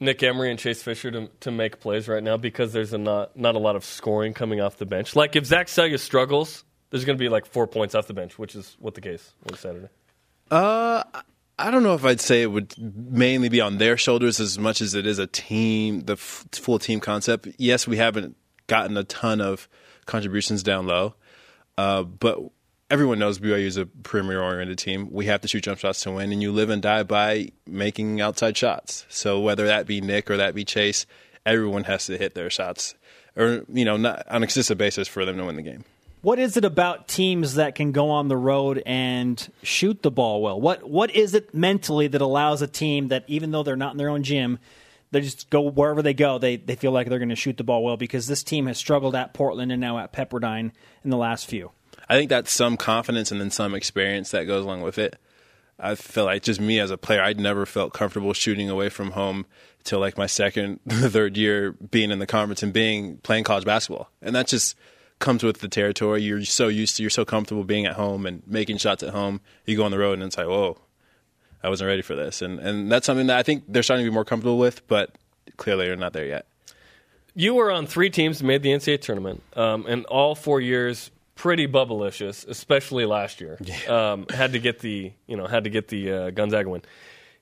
[0.00, 3.36] Nick Emery and Chase Fisher to, to make plays right now because there's a not
[3.36, 5.16] not a lot of scoring coming off the bench?
[5.16, 8.38] Like if Zach Seljaas struggles, there's going to be like four points off the bench,
[8.38, 9.88] which is what the case was Saturday.
[10.50, 11.02] Uh,
[11.58, 14.80] I don't know if I'd say it would mainly be on their shoulders as much
[14.80, 17.48] as it is a team, the f- full team concept.
[17.58, 19.68] Yes, we haven't gotten a ton of
[20.06, 21.14] contributions down low,
[21.78, 22.38] uh, but
[22.90, 25.08] everyone knows BYU is a perimeter oriented team.
[25.10, 28.20] We have to shoot jump shots to win, and you live and die by making
[28.20, 29.06] outside shots.
[29.08, 31.06] So whether that be Nick or that be Chase,
[31.46, 32.94] everyone has to hit their shots,
[33.36, 35.84] or you know, not on a consistent basis for them to win the game.
[36.22, 40.40] What is it about teams that can go on the road and shoot the ball
[40.40, 40.58] well?
[40.58, 43.98] What what is it mentally that allows a team that even though they're not in
[43.98, 44.58] their own gym,
[45.10, 47.64] they just go wherever they go, they they feel like they're going to shoot the
[47.64, 51.18] ball well because this team has struggled at Portland and now at Pepperdine in the
[51.18, 51.72] last few.
[52.08, 55.16] I think that's some confidence and then some experience that goes along with it.
[55.78, 59.12] I feel like just me as a player, I'd never felt comfortable shooting away from
[59.12, 59.46] home
[59.82, 64.10] till like my second, third year being in the conference and being playing college basketball,
[64.22, 64.76] and that just
[65.18, 66.22] comes with the territory.
[66.22, 69.40] You're so used to, you're so comfortable being at home and making shots at home.
[69.66, 70.78] You go on the road and it's like, whoa,
[71.62, 74.10] I wasn't ready for this, and and that's something that I think they're starting to
[74.10, 75.10] be more comfortable with, but
[75.56, 76.46] clearly they're not there yet.
[77.36, 81.10] You were on three teams that made the NCAA tournament, um, and all four years
[81.34, 83.58] pretty bubblicious, especially last year.
[83.88, 86.82] Um, had to get the you know had to get the uh, Gonzaga win.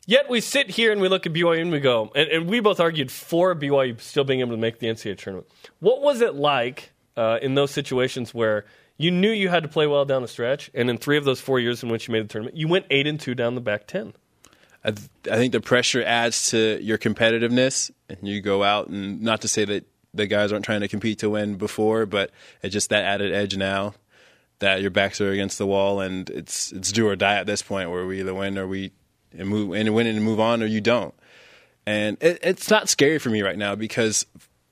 [0.07, 2.59] Yet we sit here and we look at BYU and we go, and, and, we
[2.59, 5.47] both argued for BYU still being able to make the NCAA tournament.
[5.79, 8.65] What was it like uh, in those situations where
[8.97, 11.41] you knew you had to play well down the stretch, and in three of those
[11.41, 13.61] four years in which you made the tournament, you went eight and two down the
[13.61, 14.13] back ten?
[14.85, 19.23] I, th- I think the pressure adds to your competitiveness, and you go out and
[19.23, 22.31] not to say that the guys aren't trying to compete to win before, but
[22.63, 23.95] it's just that added edge now
[24.59, 27.63] that your backs are against the wall, and it's it's do or die at this
[27.63, 28.93] point where we either win or we
[29.37, 31.15] and move and win and move on or you don't.
[31.87, 34.25] And it, it's not scary for me right now because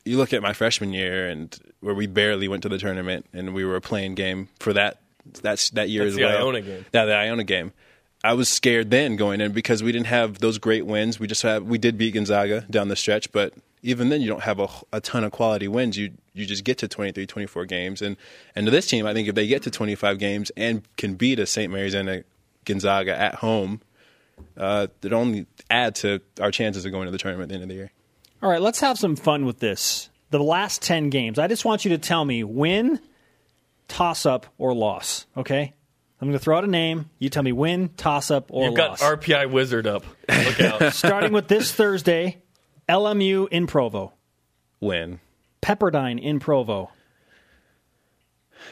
[0.05, 3.53] you look at my freshman year and where we barely went to the tournament and
[3.55, 5.01] we were a playing game for that
[5.43, 6.47] that's that year that's as the well.
[6.47, 6.85] Iona game.
[6.93, 7.73] Yeah, the Iona game.
[8.23, 11.19] I was scared then going in because we didn't have those great wins.
[11.19, 14.43] We just have we did beat Gonzaga down the stretch, but even then you don't
[14.43, 15.97] have a, a ton of quality wins.
[15.97, 18.17] You you just get to 23, 24 games, and
[18.55, 21.39] and to this team, I think if they get to 25 games and can beat
[21.39, 21.73] a St.
[21.73, 22.25] Mary's and a
[22.65, 23.81] Gonzaga at home,
[24.57, 27.63] uh, it only add to our chances of going to the tournament at the end
[27.65, 27.93] of the year.
[28.43, 30.09] All right, let's have some fun with this.
[30.31, 33.01] The last 10 games, I just want you to tell me win,
[33.89, 35.27] toss up, or loss.
[35.37, 35.75] Okay.
[36.21, 37.09] I'm going to throw out a name.
[37.19, 39.01] You tell me win, toss up, or You've loss.
[39.01, 40.05] got RPI Wizard up.
[40.29, 40.93] Look out.
[40.93, 42.39] Starting with this Thursday,
[42.91, 44.13] LMU in Provo,
[44.81, 45.21] Win,
[45.63, 46.91] Pepperdine in Provo,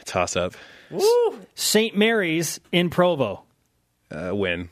[0.05, 0.55] toss up,
[1.55, 1.97] St.
[1.97, 3.45] Mary's in Provo,
[4.11, 4.71] uh, win.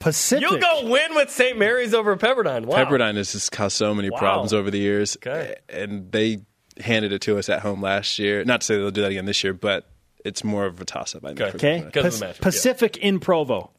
[0.00, 0.42] Pacific.
[0.42, 1.56] You'll go win with St.
[1.58, 2.66] Mary's over Pepperdine.
[2.66, 2.84] Wow.
[2.84, 4.18] Pepperdine has just caused so many Wow.
[4.18, 5.54] problems over the years, Okay.
[5.68, 6.40] and they
[6.78, 8.44] handed it to us at home last year.
[8.44, 9.88] Not to say they'll do that again this year, but
[10.24, 11.24] it's more of a toss up.
[11.24, 11.40] I think.
[11.40, 11.50] Okay.
[11.50, 11.78] for Okay.
[11.80, 11.86] Pepperdine.
[11.86, 12.42] Because of the matchup, yeah.
[12.42, 13.70] Pacific in Provo,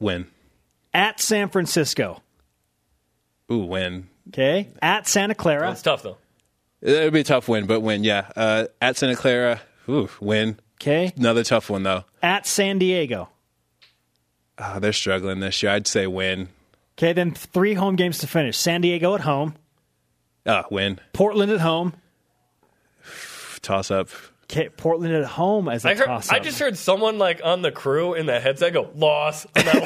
[0.00, 0.26] Win.
[0.92, 2.20] at San Francisco.
[3.52, 4.08] Ooh, win.
[4.28, 4.68] Okay.
[4.80, 5.70] At Santa Clara.
[5.72, 6.16] It's tough though.
[6.80, 8.02] It'll be a tough win, but win.
[8.02, 8.28] Yeah.
[8.34, 10.58] Uh, at Santa Clara, ooh, win.
[10.80, 11.12] Okay.
[11.16, 12.04] Another tough one though.
[12.22, 13.28] At San Diego.
[14.58, 15.72] Uh, they're struggling this year.
[15.72, 16.48] I'd say win.
[16.98, 17.12] Okay.
[17.12, 19.54] Then three home games to finish San Diego at home,
[20.46, 20.98] Uh, win.
[21.12, 21.94] Portland at home.
[23.60, 24.08] Toss up.
[24.52, 24.68] Okay.
[24.68, 26.04] Portland at home as a I heard.
[26.06, 29.64] toss I just heard someone like on the crew in the headset go loss on
[29.64, 29.80] that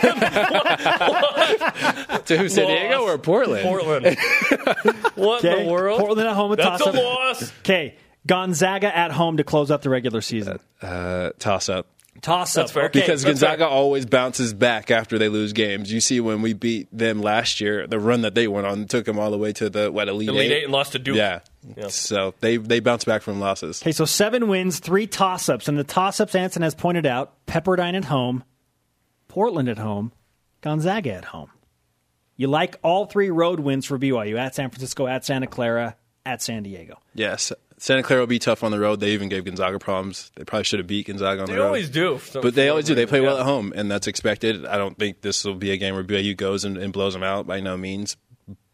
[2.10, 2.22] one.
[2.24, 2.48] To who?
[2.48, 2.72] San Loss.
[2.72, 3.62] Diego or Portland?
[3.64, 4.04] Portland.
[5.14, 6.00] what in the world?
[6.00, 7.52] Portland at home a That's toss a loss.
[7.60, 7.94] Okay.
[8.26, 10.58] Gonzaga at home to close out the regular season.
[10.82, 11.86] Uh, toss up.
[12.22, 12.74] Toss up.
[12.76, 12.88] Okay.
[12.92, 13.68] Because that's Gonzaga fair.
[13.68, 15.92] always bounces back after they lose games.
[15.92, 19.04] You see when we beat them last year, the run that they went on took
[19.04, 20.54] them all the way to the what elite, Elite eight.
[20.56, 21.16] eight and lost to Duke.
[21.16, 21.40] Yeah.
[21.76, 21.88] Yeah.
[21.88, 23.82] So they they bounce back from losses.
[23.82, 25.68] Okay, so seven wins, three toss ups.
[25.68, 28.44] And the toss ups, Anson has pointed out Pepperdine at home,
[29.28, 30.12] Portland at home,
[30.60, 31.50] Gonzaga at home.
[32.36, 36.42] You like all three road wins for BYU at San Francisco, at Santa Clara, at
[36.42, 36.98] San Diego.
[37.14, 37.50] Yes.
[37.78, 39.00] Santa Clara will be tough on the road.
[39.00, 40.30] They even gave Gonzaga problems.
[40.36, 41.62] They probably should have beat Gonzaga on They the road.
[41.64, 42.20] They always do.
[42.40, 42.94] But they always do.
[42.94, 44.64] They play well at home, and that's expected.
[44.64, 47.22] I don't think this will be a game where BYU goes and, and blows them
[47.22, 48.16] out by no means.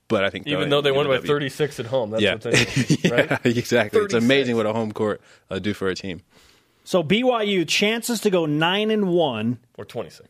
[0.09, 2.11] but I think Even they'll though they get won by 36 at home.
[2.11, 3.41] That's Yeah, what's interesting, yeah, right?
[3.47, 4.01] exactly.
[4.03, 6.23] It's amazing what a home court uh, do for a team.
[6.85, 10.29] So BYU chances to go nine and one Or 26.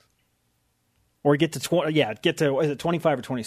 [1.24, 1.92] or get to twenty.
[1.94, 3.42] Yeah, get to is it twenty five or twenty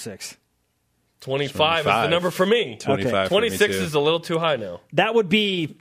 [1.20, 1.26] six?
[1.26, 2.78] 25, is the number for me.
[2.80, 3.84] 25 for me, 26 too.
[3.84, 4.82] is a little too high now.
[4.94, 5.78] That would be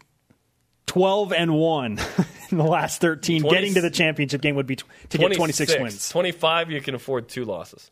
[0.86, 1.98] twelve and one
[2.50, 3.42] in the last thirteen.
[3.42, 6.08] 20 Getting to the championship game would be t- to get twenty six wins.
[6.08, 7.90] 25, you can afford two losses.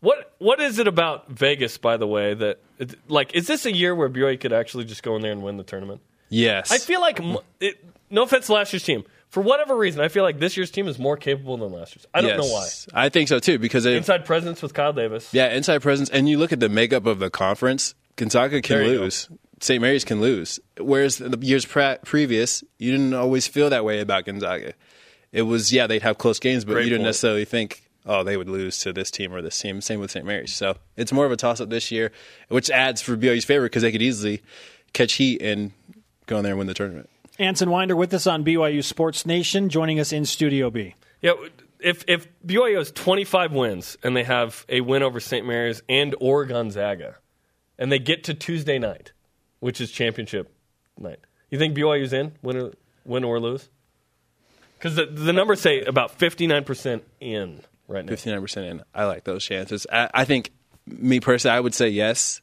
[0.00, 2.60] What What is it about Vegas, by the way, that
[3.08, 5.56] like is this a year where BYU could actually just go in there and win
[5.56, 6.00] the tournament?
[6.28, 7.20] Yes, I feel like
[7.60, 10.70] it, no offense to last year's team, for whatever reason, I feel like this year's
[10.70, 12.06] team is more capable than last year's.
[12.12, 12.68] I don't know why.
[12.92, 15.32] I think so too because they, Inside presence with Kyle Davis.
[15.32, 17.94] yeah, inside presence, and you look at the makeup of the conference.
[18.16, 18.84] Gonzaga can go.
[18.86, 19.28] lose.
[19.60, 19.80] St.
[19.80, 20.58] Mary's can lose.
[20.78, 24.72] Whereas the years pre- previous, you didn't always feel that way about Gonzaga.
[25.32, 27.08] It was yeah, they'd have close games, but Great you didn't point.
[27.08, 29.80] necessarily think oh they would lose to this team or this team.
[29.80, 30.26] Same with St.
[30.26, 30.52] Mary's.
[30.54, 32.10] So it's more of a toss up this year,
[32.48, 34.42] which adds for BYU's favor because they could easily
[34.92, 35.72] catch heat and
[36.26, 37.08] go in there and win the tournament.
[37.40, 40.94] Anson Winder with us on BYU Sports Nation, joining us in Studio B.
[41.20, 41.32] Yeah,
[41.80, 45.46] if if BYU has 25 wins and they have a win over St.
[45.46, 47.16] Mary's and or Gonzaga,
[47.78, 49.12] and they get to Tuesday night,
[49.58, 50.52] which is championship
[50.98, 52.72] night, you think BYU's in, win or,
[53.04, 53.68] win or lose?
[54.78, 58.10] Because the, the numbers say about 59% in right now.
[58.10, 58.82] Fifty nine percent in.
[58.94, 59.86] I like those chances.
[59.92, 60.52] I, I think
[60.86, 62.40] me personally, I would say yes.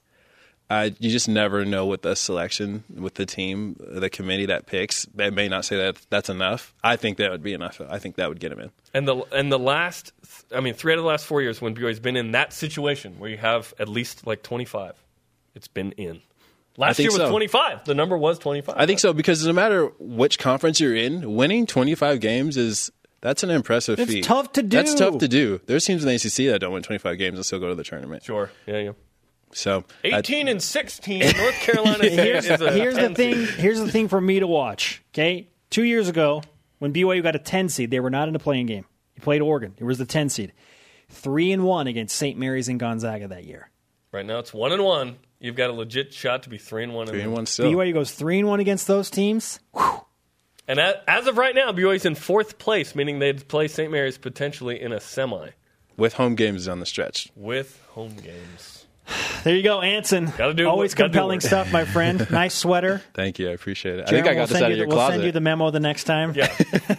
[0.70, 5.06] Uh, you just never know with the selection, with the team, the committee that picks.
[5.16, 6.74] They may not say that that's enough.
[6.84, 7.80] I think that would be enough.
[7.88, 8.72] I think that would get him in.
[8.94, 10.12] And the and the last,
[10.54, 13.18] I mean, three out of the last four years when BYU's been in that situation
[13.18, 14.94] where you have at least like 25,
[15.56, 16.22] it's been in.
[16.76, 17.30] Last year was so.
[17.30, 17.86] 25.
[17.86, 18.76] The number was 25.
[18.78, 23.42] I think so because no matter which conference you're in, winning 25 games is that's
[23.42, 24.20] an impressive It's feat.
[24.20, 24.78] It's tough to do.
[24.78, 25.60] That's tough to do.
[25.66, 27.84] There's teams in the ACC that don't win 25 games and still go to the
[27.84, 28.24] tournament.
[28.24, 28.52] Sure.
[28.68, 28.92] Yeah, yeah.
[29.54, 31.20] So I- 18 and 16.
[31.20, 33.34] North Carolina Here's, is a here's the thing.
[33.46, 33.50] seed.
[33.56, 35.02] Here's the thing for me to watch.
[35.14, 36.44] Okay, two years ago
[36.80, 38.86] when BYU got a ten seed, they were not in a playing game.
[39.16, 39.74] You played Oregon.
[39.78, 40.54] It was the ten seed.
[41.10, 42.38] Three and one against St.
[42.38, 43.70] Mary's and Gonzaga that year.
[44.12, 45.18] Right now it's one and one.
[45.40, 47.08] You've got a legit shot to be three and one.
[47.08, 47.72] three in and the- one still.
[47.72, 49.60] BYU goes three and one against those teams.
[50.70, 53.90] And as of right now, BYU's in fourth place, meaning they'd play St.
[53.90, 55.50] Mary's potentially in a semi
[55.96, 57.30] with home games on the stretch.
[57.36, 58.77] with home games.
[59.44, 60.26] There you go, Anson.
[60.38, 62.28] Gotta do- Always gotta do compelling stuff, my friend.
[62.38, 63.02] Nice sweater.
[63.14, 63.50] Thank you.
[63.50, 64.08] I appreciate it.
[64.08, 65.32] I think I got we'll this send out you of your the, We'll send you
[65.32, 66.54] the memo the next time Yeah.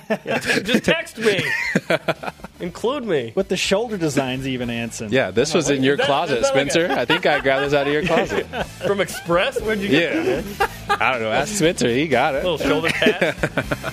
[0.24, 1.40] Yeah, Just text me.
[2.60, 3.32] Include me.
[3.36, 5.12] with the shoulder designs, even Anson.
[5.12, 6.92] yeah, this was in your that- closet, is that like a- Spencer.
[6.92, 8.46] I think I grabbed this out of your closet.
[8.86, 9.60] From Express?
[9.60, 10.40] Where'd you get Yeah.
[10.40, 10.70] that?
[11.00, 11.30] I don't know.
[11.30, 11.88] Ask Spencer.
[11.88, 12.42] He got it.
[12.44, 13.36] Little shoulder pad.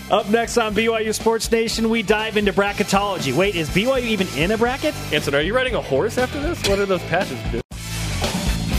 [0.09, 3.33] Up next on BYU Sports Nation, we dive into bracketology.
[3.33, 4.95] Wait, is BYU even in a bracket?
[5.11, 6.67] Anson, are you riding a horse after this?
[6.67, 7.61] What are those patches?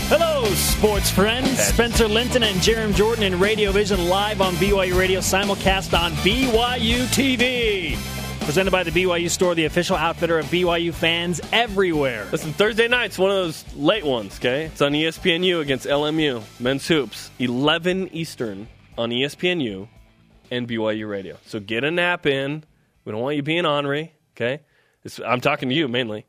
[0.09, 1.59] Hello, sports friends.
[1.59, 7.07] Spencer Linton and Jarom Jordan in Radio Vision live on BYU Radio, simulcast on BYU
[7.07, 7.97] TV.
[8.45, 12.25] Presented by the BYU Store, the official outfitter of BYU fans everywhere.
[12.31, 14.67] Listen, Thursday night's one of those late ones, okay?
[14.67, 19.89] It's on ESPNU against LMU, men's hoops, 11 Eastern on ESPNU
[20.53, 21.37] and BYU Radio.
[21.47, 22.63] So get a nap in.
[23.05, 24.61] We don't want you being ornery, okay?
[25.03, 26.27] It's, I'm talking to you mainly.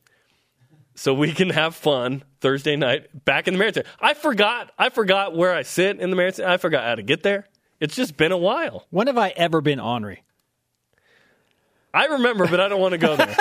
[0.98, 4.72] So we can have fun Thursday night back in the Marriott I forgot.
[4.80, 7.48] I forgot where I sit in the Marriott I forgot how to get there.
[7.80, 8.88] It's just been a while.
[8.90, 10.24] When have I ever been ornery?
[11.94, 13.36] I remember, but I don't want to go there.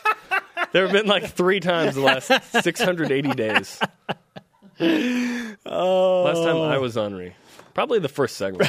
[0.72, 2.26] there have been like three times the last
[2.60, 3.80] 680 days.
[4.80, 6.22] Oh.
[6.24, 7.36] Last time I was ornery.
[7.72, 8.68] Probably the first segment.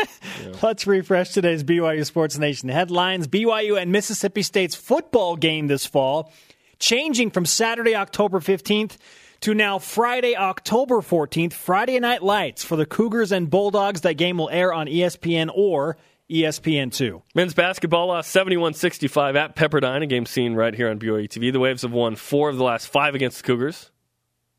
[0.62, 3.26] Let's refresh today's BYU Sports Nation headlines.
[3.26, 6.32] BYU and Mississippi State's football game this fall,
[6.78, 8.96] changing from Saturday, October 15th
[9.40, 14.00] to now Friday, October 14th, Friday Night Lights for the Cougars and Bulldogs.
[14.00, 15.96] That game will air on ESPN or
[16.30, 17.22] ESPN2.
[17.34, 21.52] Men's basketball lost 71 65 at Pepperdine, a game seen right here on BYU TV.
[21.52, 23.90] The Waves have won four of the last five against the Cougars.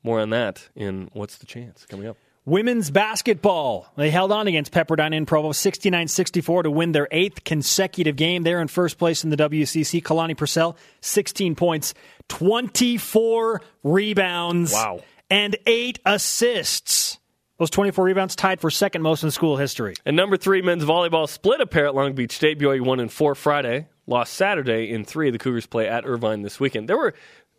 [0.01, 2.17] More on that in What's the Chance coming up.
[2.49, 3.91] Women's basketball.
[3.95, 8.41] They held on against Pepperdine in Provo 69 64 to win their eighth consecutive game.
[8.41, 10.01] They're in first place in the WCC.
[10.01, 11.93] Kalani Purcell, 16 points,
[12.27, 15.01] 24 rebounds, Wow.
[15.29, 17.19] and eight assists.
[17.59, 19.93] Those 24 rebounds tied for second most in school history.
[20.05, 22.57] And number three, men's volleyball split a pair at Long Beach State.
[22.57, 25.29] BYU won in four Friday, lost Saturday in three.
[25.29, 26.87] The Cougars play at Irvine this weekend.
[26.89, 27.13] There were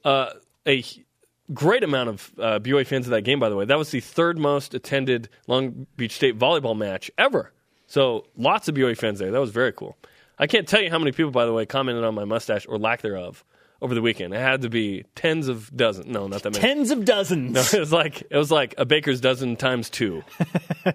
[0.05, 0.31] uh,
[0.67, 0.83] a
[1.53, 3.65] great amount of uh, BYU fans at that game, by the way.
[3.65, 7.53] That was the third most attended Long Beach State volleyball match ever.
[7.87, 9.31] So lots of BYU fans there.
[9.31, 9.97] That was very cool.
[10.39, 12.79] I can't tell you how many people, by the way, commented on my mustache or
[12.79, 13.45] lack thereof
[13.83, 14.33] over the weekend.
[14.33, 16.07] It had to be tens of dozens.
[16.07, 16.63] No, not that many.
[16.63, 17.53] Tens of dozens.
[17.53, 20.23] No, it was like it was like a baker's dozen times two.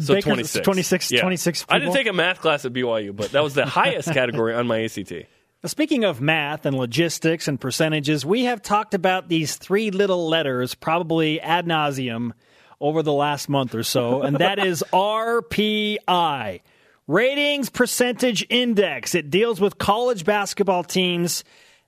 [0.00, 0.64] So Baker's- 26.
[0.64, 1.20] 26, Yeah.
[1.22, 4.54] 26 I didn't take a math class at BYU, but that was the highest category
[4.54, 5.12] on my ACT.
[5.66, 10.76] Speaking of math and logistics and percentages, we have talked about these three little letters
[10.76, 12.30] probably ad nauseum
[12.80, 16.60] over the last month or so, and that is RPI.
[17.08, 19.16] Ratings Percentage Index.
[19.16, 21.42] It deals with college basketball teams,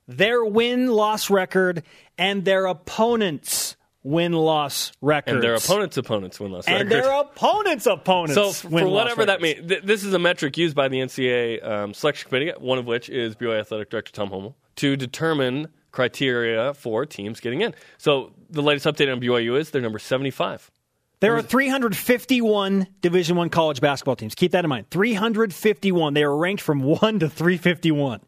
[0.05, 1.83] their win loss record,
[2.17, 5.35] and their opponents' win loss records.
[5.35, 6.81] And their opponents' opponents win loss records.
[6.81, 8.35] And their opponents' opponents.
[8.35, 11.65] So for win-loss whatever that means, th- this is a metric used by the NCAA
[11.65, 16.73] um, selection committee, one of which is BYU athletic director Tom Holmoe, to determine criteria
[16.73, 17.75] for teams getting in.
[17.97, 20.71] So the latest update on BYU is they're number 75.
[21.19, 24.33] There are 351 Division One college basketball teams.
[24.33, 24.89] Keep that in mind.
[24.89, 26.15] 351.
[26.15, 28.21] They are ranked from one to 351.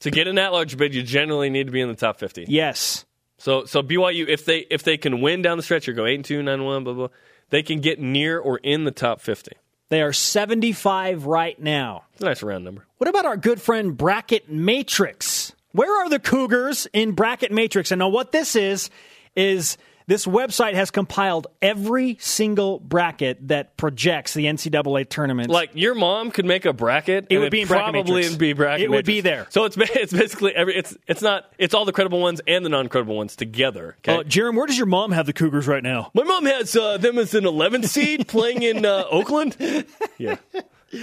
[0.00, 2.44] To get an at-large bid, you generally need to be in the top 50.
[2.46, 3.06] Yes.
[3.38, 6.16] So so BYU, if they if they can win down the stretch or go eight
[6.16, 7.08] and two, nine one, blah blah,
[7.50, 9.52] they can get near or in the top 50.
[9.90, 12.04] They are 75 right now.
[12.20, 12.84] Nice round number.
[12.98, 15.54] What about our good friend Bracket Matrix?
[15.72, 17.90] Where are the Cougars in Bracket Matrix?
[17.90, 18.90] And now what this is
[19.34, 25.50] is this website has compiled every single bracket that projects the NCAA tournament.
[25.50, 27.26] Like your mom could make a bracket.
[27.28, 28.86] It and would be in probably in be bracket.
[28.86, 29.46] It would be there.
[29.50, 32.70] So it's it's basically every it's it's not it's all the credible ones and the
[32.70, 33.96] non-credible ones together.
[33.98, 34.16] Okay.
[34.16, 36.10] uh, Jarom, where does your mom have the Cougars right now?
[36.14, 39.56] My mom has uh, them as an 11 seed playing in uh, Oakland.
[40.16, 40.36] Yeah.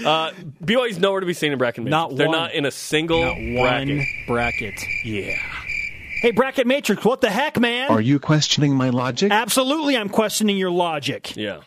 [0.04, 1.86] Uh, BYU's nowhere to be seen in bracket.
[1.86, 2.38] Not They're one.
[2.38, 3.98] not in a single bracket.
[3.98, 4.74] one bracket.
[5.06, 5.38] Yeah.
[6.26, 7.92] Hey, Bracket Matrix, what the heck, man?
[7.92, 9.32] Are you questioning my logic?
[9.32, 11.36] Absolutely, I'm questioning your logic.
[11.36, 11.60] Yeah.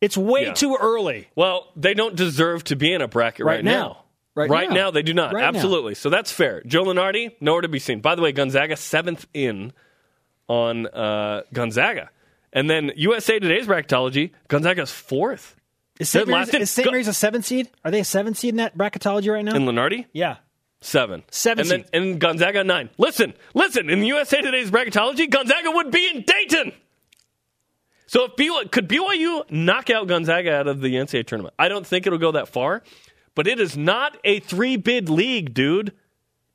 [0.00, 0.54] It's way Yeah.
[0.54, 1.28] too early.
[1.36, 4.04] Well, they don't deserve to be in a bracket right, Right now.
[4.34, 4.74] Right, Right now.
[4.76, 4.90] now.
[4.92, 5.34] they do not.
[5.34, 5.48] Right now.
[5.48, 5.94] Absolutely.
[5.94, 6.62] So that's fair.
[6.64, 8.00] Joe Lunardi, nowhere to be seen.
[8.00, 9.74] By the way, Gonzaga seventh in
[10.48, 12.08] on uh, Gonzaga,
[12.50, 15.54] and then USA Today's bracketology, Gonzaga's fourth.
[16.00, 16.24] Is St.
[16.24, 16.86] They're Mary's, last is St.
[16.86, 17.68] Go- Mary's a seven seed?
[17.84, 19.54] Are they a seven seed in that bracketology right now?
[19.54, 20.36] In Lunardi, yeah.
[20.82, 22.90] Seven, Seven and then and Gonzaga nine.
[22.98, 23.88] Listen, listen.
[23.90, 26.72] In the USA Today's bracketology, Gonzaga would be in Dayton.
[28.06, 31.54] So if BYU, could BYU knock out Gonzaga out of the NCAA tournament?
[31.58, 32.82] I don't think it'll go that far,
[33.34, 35.92] but it is not a three bid league, dude.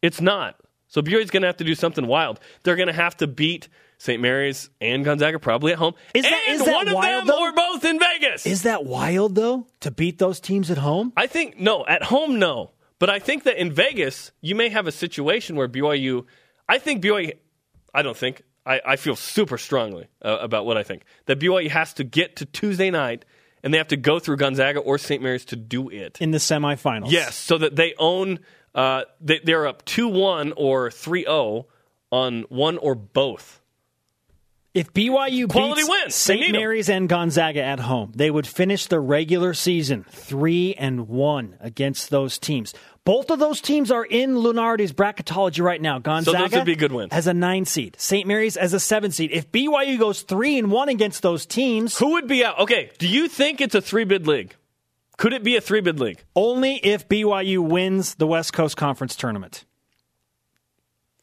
[0.01, 0.59] It's not.
[0.87, 2.39] So BYU's going to have to do something wild.
[2.63, 4.21] They're going to have to beat St.
[4.21, 5.95] Mary's and Gonzaga probably at home.
[6.13, 7.41] Is that- and is that one of wild, them though?
[7.41, 8.45] or both in Vegas.
[8.45, 11.11] Is that wild, though, to beat those teams at home?
[11.17, 12.71] I think no, at home no.
[12.99, 16.25] But I think that in Vegas, you may have a situation where BYU.
[16.67, 17.33] I think BYU.
[17.93, 18.43] I don't think.
[18.65, 22.35] I, I feel super strongly uh, about what I think that BYU has to get
[22.37, 23.23] to Tuesday night,
[23.63, 25.21] and they have to go through Gonzaga or St.
[25.21, 26.17] Mary's to do it.
[26.19, 27.11] In the semifinals.
[27.11, 28.39] Yes, so that they own.
[28.75, 31.65] Uh, they, they're up two one or 3-0
[32.11, 33.61] on one or both.
[34.77, 36.15] If BYU Quality beats wins.
[36.15, 36.51] St.
[36.51, 42.11] Mary's and Gonzaga at home, they would finish the regular season three and one against
[42.11, 42.75] those teams.
[43.03, 45.97] Both of those teams are in Lunardi's bracketology right now.
[45.97, 47.11] Gonzaga would be good wins.
[47.11, 48.27] as a nine seed, St.
[48.27, 49.31] Mary's as a seven seed.
[49.31, 52.59] If BYU goes three and one against those teams, Who would be out?
[52.59, 54.55] Okay, do you think it's a three bid league?
[55.17, 56.21] Could it be a three bid league?
[56.35, 59.65] only if BYU wins the West Coast Conference tournament.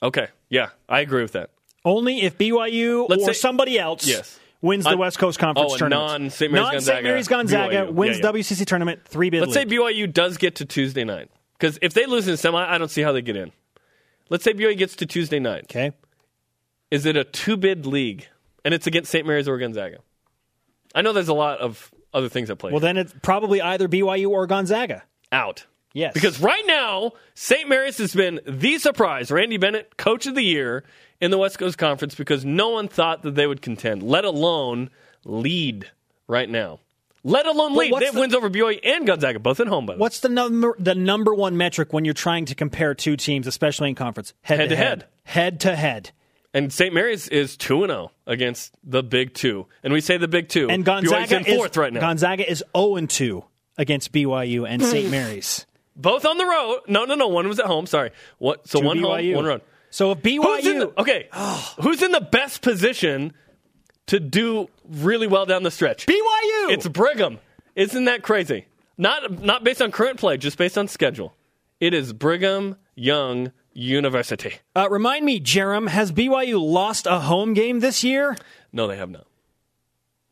[0.03, 1.51] Okay, yeah, I agree with that.
[1.85, 4.39] Only if BYU Let's or say- somebody else Yes.
[4.63, 6.09] wins the Un- West Coast Conference oh, tournament.
[6.09, 7.03] Mary's Non-St.
[7.03, 7.95] Mary's Gonzaga, Gonzaga BYU.
[7.95, 8.33] wins Yeah, yeah.
[8.33, 9.69] WCC tournament three bid Let's league.
[9.71, 11.31] say BYU does get to Tuesday night.
[11.59, 13.53] Because if they lose in the semi, I don't see how they get in.
[14.31, 15.65] Let's say BYU gets to Tuesday night.
[15.65, 15.93] okay.
[16.91, 18.27] Is it a two bid league?
[18.65, 19.27] And it's against St.
[19.27, 19.99] Mary's or Gonzaga?
[20.95, 22.71] I know there's a lot of other things at play.
[22.71, 25.03] Well, then it's probably either BYU or Gonzaga.
[25.33, 25.67] out.
[25.93, 26.13] Yes.
[26.15, 27.69] Because right now, St.
[27.69, 29.31] Mary's has been the surprise.
[29.31, 30.83] Randy Bennett, coach of the year
[31.25, 34.91] in the West Coast Conference, because no one thought that they would contend, let alone
[35.25, 35.91] lead
[36.29, 36.81] right now.
[37.27, 37.95] Let alone lead.
[37.99, 39.99] They have the- wins over BYU and Gonzaga, both at home, by the.
[39.99, 43.89] What's the number the number one metric when you're trying to compare two teams, especially
[43.89, 44.35] in conference?
[44.43, 45.05] Head, Head to head.
[45.25, 45.61] head.
[45.61, 46.11] To head.
[46.53, 46.93] And St.
[46.95, 49.67] Mary's is 2 0 against the Big Two.
[49.83, 50.69] And we say the Big Two.
[50.69, 52.01] And BYU's Gonzaga in is fourth right now.
[52.01, 53.45] Gonzaga is 0 2
[53.79, 55.11] against BYU and St.
[55.11, 55.65] Mary's.
[55.97, 56.81] Both on the road.
[56.89, 57.29] No, no, no.
[57.29, 57.87] One was at home.
[57.87, 58.11] Sorry.
[58.39, 58.69] What?
[58.69, 59.29] So To one BYU.
[59.29, 59.63] home, one road.
[59.95, 61.29] So if BYU Who's in the, okay,
[61.81, 63.33] who's in the best position
[64.07, 66.07] to do really well down the stretch?
[66.07, 67.39] BYU It's Brigham.
[67.77, 68.67] Isn't that crazy?
[68.99, 71.37] Not not based on current play, just based on schedule.
[71.79, 74.55] It is Brigham Young University.
[74.75, 78.37] uh, remind me, Jarom, has BYU lost a home game this year?
[78.73, 79.29] No, they have not.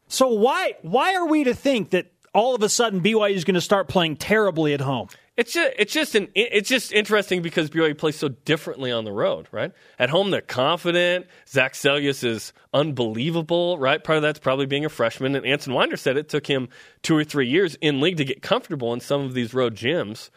[0.08, 3.54] So why why are we to think that all of a sudden BYU is going
[3.54, 5.06] to start playing terribly at home?
[5.42, 9.10] It's just it's just an it's just interesting because BYU plays so differently on the
[9.10, 9.72] road, right?
[9.98, 11.26] At home they're confident.
[11.48, 14.04] Zach Seljaas is unbelievable, right?
[14.04, 15.34] Part of that's probably being a freshman.
[15.34, 16.68] And Anson Winder said it took him
[17.02, 20.30] two or three years in league to get comfortable in some of these road gyms.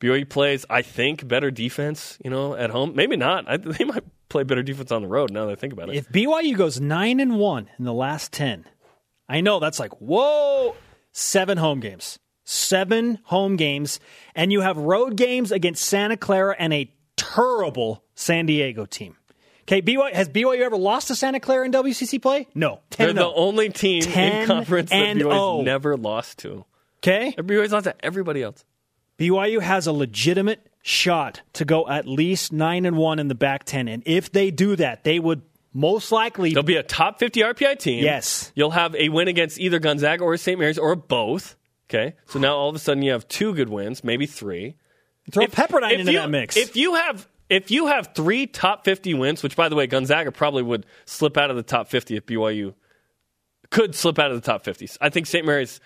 [0.00, 2.94] BYU plays, I think, better defense, you know, at home.
[2.94, 3.48] Maybe not.
[3.48, 5.94] I, they might play better defense on the road now that I think about it.
[5.96, 8.66] If BYU goes nine and one in the last ten,
[9.30, 10.76] I know that's like whoa,
[11.12, 12.18] seven home games
[12.52, 14.00] seven home games,
[14.34, 19.16] and you have road games against Santa Clara and a terrible San Diego team.
[19.62, 22.48] Okay, BYU, has BYU ever lost to Santa Clara in WCC play?
[22.54, 22.80] No.
[22.90, 25.62] They're the only team in conference that BYU's oh.
[25.62, 26.64] never lost to.
[26.98, 27.34] Okay.
[27.38, 28.64] BYU's lost to everybody else.
[29.18, 33.64] BYU has a legitimate shot to go at least 9 and 1 in the back
[33.64, 35.42] 10 and if they do that, they would
[35.72, 38.02] most likely They'll be a top 50 RPI team.
[38.02, 38.52] Yes.
[38.54, 40.58] You'll have a win against either Gonzaga or St.
[40.58, 41.56] Mary's or both.
[41.92, 44.76] Okay, so now all of a sudden you have two good wins, maybe three.
[45.30, 46.56] Throw if, Pepperdine if into you, that mix.
[46.56, 50.32] If you have if you have three top fifty wins, which by the way Gonzaga
[50.32, 52.74] probably would slip out of the top fifty if BYU
[53.72, 54.98] could slip out of the top 50s.
[55.00, 55.44] I think St.
[55.44, 55.80] Mary's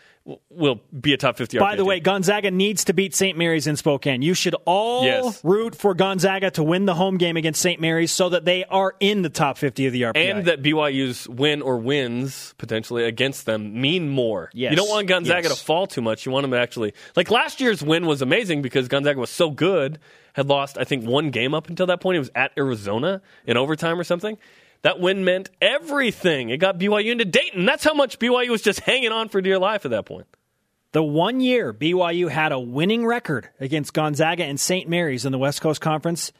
[0.50, 1.86] will be a top 50 By the team.
[1.86, 3.38] way, Gonzaga needs to beat St.
[3.38, 4.22] Mary's in Spokane.
[4.22, 5.40] You should all yes.
[5.44, 7.80] root for Gonzaga to win the home game against St.
[7.80, 10.16] Mary's so that they are in the top 50 of the RPI.
[10.16, 14.50] And that BYU's win or wins potentially against them mean more.
[14.52, 14.72] Yes.
[14.72, 15.56] You don't want Gonzaga yes.
[15.56, 16.26] to fall too much.
[16.26, 19.52] You want them to actually like last year's win was amazing because Gonzaga was so
[19.52, 20.00] good,
[20.32, 22.16] had lost I think one game up until that point.
[22.16, 24.38] It was at Arizona in overtime or something.
[24.82, 26.50] That win meant everything.
[26.50, 27.64] It got BYU into Dayton.
[27.64, 30.26] That's how much BYU was just hanging on for dear life at that point.
[30.92, 34.88] The one year BYU had a winning record against Gonzaga and St.
[34.88, 36.32] Mary's in the West Coast Conference,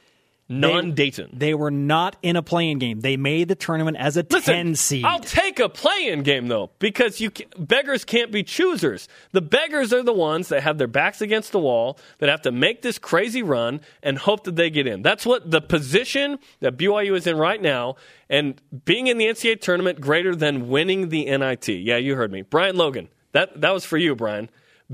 [0.48, 1.30] non Dayton.
[1.32, 3.00] They, they, were not in a playing game.
[3.00, 5.04] They made the tournament as a Listen, 10 seed.
[5.04, 9.08] I'll take a playing game though because you can, beggars can't be choosers.
[9.32, 12.52] The beggars are the ones that have their backs against the wall that have to
[12.52, 15.02] make this crazy run and hope that they get in.
[15.02, 17.96] That's what the position that BYU is in right now
[18.28, 21.68] and being in the NCAA tournament greater than winning the NIT.
[21.68, 22.42] Yeah, you heard me.
[22.42, 23.08] Brian Logan.
[23.32, 24.48] That that was for you, Brian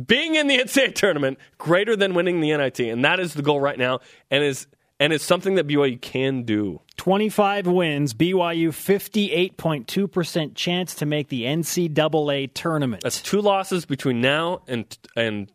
[0.06, 3.60] being in the NCAA tournament greater than winning the NIT, and that is the goal
[3.60, 4.00] right now,
[4.30, 4.66] and is
[5.00, 6.80] and it's something that BYU can do.
[6.96, 13.02] 25 wins, BYU 58.2% chance to make the NCAA tournament.
[13.02, 15.50] That's two losses between now and and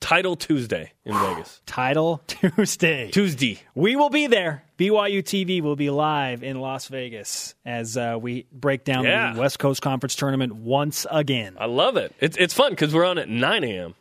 [0.00, 1.62] Title Tuesday in Vegas.
[1.66, 3.10] Title Tuesday.
[3.10, 3.60] Tuesday.
[3.74, 4.64] We will be there.
[4.78, 9.32] BYU TV will be live in Las Vegas as uh, we break down yeah.
[9.32, 11.56] the West Coast Conference tournament once again.
[11.58, 12.14] I love it.
[12.20, 13.94] It's it's fun because we're on at 9 a.m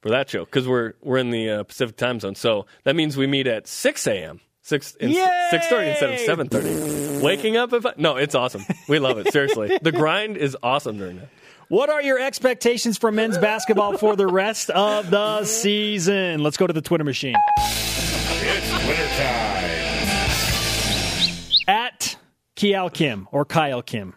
[0.00, 2.34] for that show because we're we're in the uh, Pacific time zone.
[2.34, 4.40] So that means we meet at six a.m.
[4.62, 7.24] Six six thirty instead of seven thirty.
[7.24, 8.64] Waking up if I, no, it's awesome.
[8.88, 9.32] We love it.
[9.32, 11.28] Seriously, the grind is awesome during that.
[11.68, 16.42] What are your expectations for men's basketball for the rest of the season?
[16.42, 17.36] Let's go to the Twitter machine.
[17.58, 19.70] It's Twitter time.
[21.68, 22.16] At
[22.56, 24.14] Kial Kim or Kyle Kim.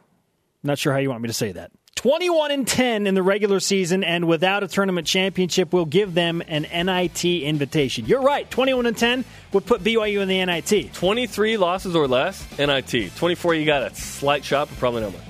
[0.63, 1.71] Not sure how you want me to say that.
[2.03, 6.43] 21 and 10 in the regular season, and without a tournament championship, will give them
[6.49, 8.05] an NIT invitation.
[8.05, 8.51] You're right.
[8.51, 9.23] 21 and 10
[9.53, 10.93] would put BYU in the NIT.
[10.93, 13.15] 23 losses or less, NIT.
[13.15, 15.21] 24, you got a slight shot, but probably not much.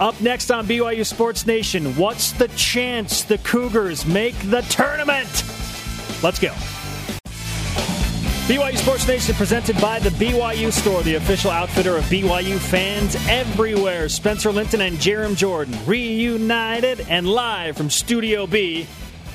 [0.00, 5.44] Up next on BYU Sports Nation, what's the chance the Cougars make the tournament?
[6.24, 6.52] Let's go.
[8.52, 14.10] BYU Sports Nation presented by the BYU Store, the official outfitter of BYU fans everywhere.
[14.10, 18.86] Spencer Linton and Jarom Jordan reunited and live from Studio B.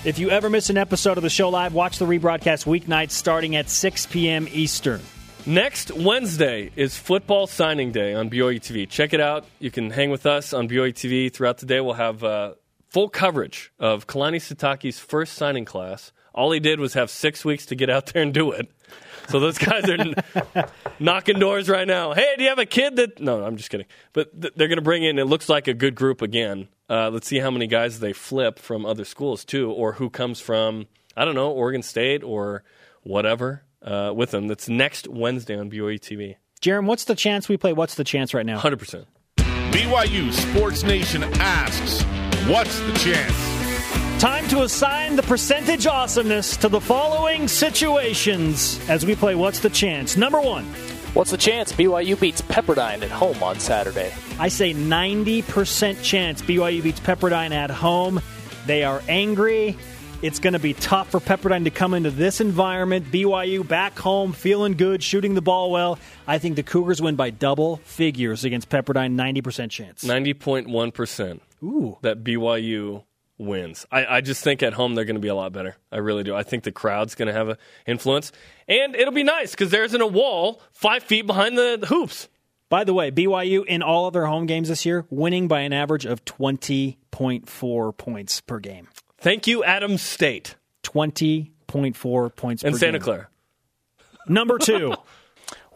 [0.06, 3.56] If you ever miss an episode of the show live, watch the rebroadcast weeknights starting
[3.56, 4.48] at 6 p.m.
[4.52, 5.02] Eastern.
[5.48, 8.88] Next Wednesday is football signing day on BYU TV.
[8.88, 9.46] Check it out.
[9.58, 11.82] You can hang with us on BYU TV throughout the day.
[11.82, 12.54] We'll have uh,
[12.88, 16.12] full coverage of Kalani Sitake's first signing class.
[16.36, 18.70] All he did was have six weeks to get out there and do it.
[19.30, 20.68] So those guys are
[21.00, 22.14] knocking doors right now.
[22.14, 23.20] Hey, do you have a kid that?
[23.20, 23.88] No, I'm just kidding.
[24.14, 25.20] But th- they're going to bring in.
[25.20, 26.70] It looks like a good group again.
[26.90, 30.40] Uh, let's see how many guys they flip from other schools too, or who comes
[30.40, 32.64] from I don't know Oregon State or
[33.04, 34.48] whatever uh, with them.
[34.48, 36.36] That's next Wednesday on BYU TV.
[36.62, 37.74] Jarom, what's the chance we play?
[37.74, 38.58] What's the chance right now?
[38.60, 39.08] Hundred percent.
[39.38, 42.04] BYU Sports Nation asks,
[42.48, 43.47] "What's the chance?"
[44.20, 49.70] Time to assign the percentage awesomeness to the following situations as we play What's the
[49.70, 50.18] Chance?
[50.18, 50.66] Number one.
[51.14, 54.12] What's the chance BYU beats Pepperdine at home on Saturday?
[54.40, 58.20] I say 90% chance BYU beats Pepperdine at home.
[58.66, 59.78] They are angry.
[60.24, 63.12] It's going to be tough for Pepperdine to come into this environment.
[63.12, 66.00] BYU back home, feeling good, shooting the ball well.
[66.26, 70.04] I think the Cougars win by double figures against Pepperdine, 90% chance.
[70.04, 71.40] 90.1%.
[71.62, 71.98] Ooh.
[72.02, 73.04] That BYU
[73.38, 73.86] wins.
[73.92, 75.76] I, I just think at home they're going to be a lot better.
[75.92, 76.36] I really do.
[76.36, 78.32] I think the crowd's going to have an influence,
[78.68, 82.30] and it'll be nice because there isn't a wall five feet behind the, the hoops.
[82.70, 85.72] By the way, BYU in all of their home games this year, winning by an
[85.72, 88.90] average of 20.4 points per game.
[89.18, 93.04] Thank you, Adams State 20.4 points and per Santa game.
[93.04, 93.28] Clara.
[94.28, 94.94] Number two,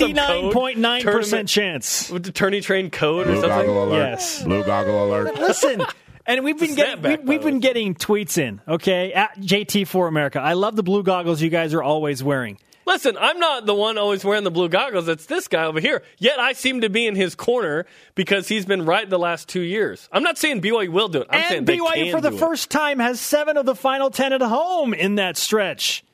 [0.00, 0.54] like some code?
[0.54, 2.10] 99.9% Tournament- chance.
[2.10, 3.48] With the tourney train code or something?
[3.50, 3.98] goggle alert.
[3.98, 4.42] Yes.
[4.42, 5.34] Blue goggle alert.
[5.38, 5.84] Listen,
[6.26, 8.60] and we've been getting we, we've been getting tweets in.
[8.66, 10.40] Okay, at JT for America.
[10.40, 12.58] I love the blue goggles you guys are always wearing.
[12.86, 15.08] Listen, I'm not the one always wearing the blue goggles.
[15.08, 16.02] It's this guy over here.
[16.18, 19.62] Yet I seem to be in his corner because he's been right the last two
[19.62, 20.06] years.
[20.12, 21.28] I'm not saying BYU will do it.
[21.30, 22.40] I'm saying and they BYU can for the do it.
[22.40, 26.04] first time has seven of the final ten at home in that stretch.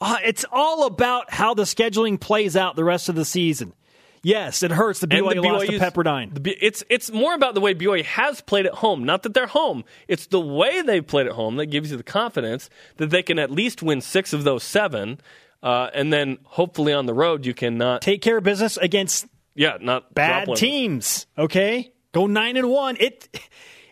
[0.00, 3.74] Uh, it's all about how the scheduling plays out the rest of the season.
[4.22, 5.00] Yes, it hurts.
[5.00, 6.42] The BYU the lost to Pepperdine.
[6.42, 9.04] B- It's it's more about the way BYU has played at home.
[9.04, 9.82] Not that they're home.
[10.08, 13.38] It's the way they played at home that gives you the confidence that they can
[13.38, 15.20] at least win six of those seven,
[15.62, 18.02] uh, and then hopefully on the road you can not.
[18.02, 20.68] Take care of business against yeah, not bad one of them.
[20.68, 21.26] teams.
[21.38, 22.98] Okay, go nine and one.
[23.00, 23.26] It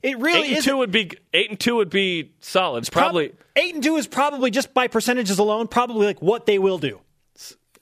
[0.03, 2.81] it really Eight and two would be eight and two would be solid.
[2.81, 6.59] It's Probably eight and two is probably just by percentages alone, probably like what they
[6.59, 7.01] will do.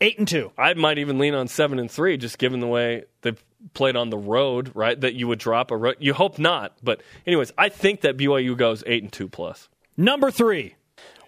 [0.00, 0.52] Eight and two.
[0.58, 3.42] I might even lean on seven and three, just given the way they've
[3.72, 4.72] played on the road.
[4.74, 5.76] Right, that you would drop a.
[5.76, 9.68] Ro- you hope not, but anyways, I think that BYU goes eight and two plus.
[9.96, 10.74] Number three.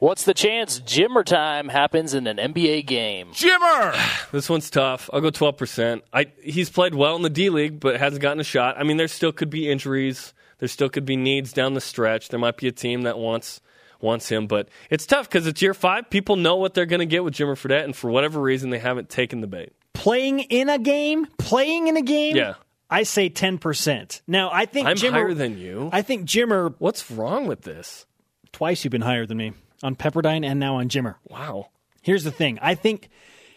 [0.01, 3.33] What's the chance Jimmer time happens in an NBA game?
[3.33, 3.97] Jimmer.
[4.31, 5.09] This one's tough.
[5.13, 6.05] I'll go twelve percent.
[6.13, 8.77] I he's played well in the D League, but hasn't gotten a shot.
[8.79, 10.35] I mean, there still could be injuries.
[10.59, 12.29] There still could be needs down the stretch.
[12.29, 13.61] There might be a team that wants
[14.01, 16.09] wants him, but it's tough because it's year five.
[16.11, 18.79] People know what they're going to get with Jimmer Fredette, and for whatever reason, they
[18.79, 19.73] haven't taken the bait.
[19.93, 22.37] Playing in a game, playing in a game.
[22.37, 22.55] Yeah.
[22.91, 24.23] I say ten percent.
[24.27, 25.91] Now I think I'm Jimmer, higher than you.
[25.93, 26.75] I think Jimmer.
[26.79, 28.07] What's wrong with this?
[28.53, 29.53] Twice you've been higher than me
[29.83, 31.17] on Pepperdine and now on Jimmer.
[31.29, 31.69] Wow.
[32.03, 32.59] Here's the thing.
[32.63, 33.11] I think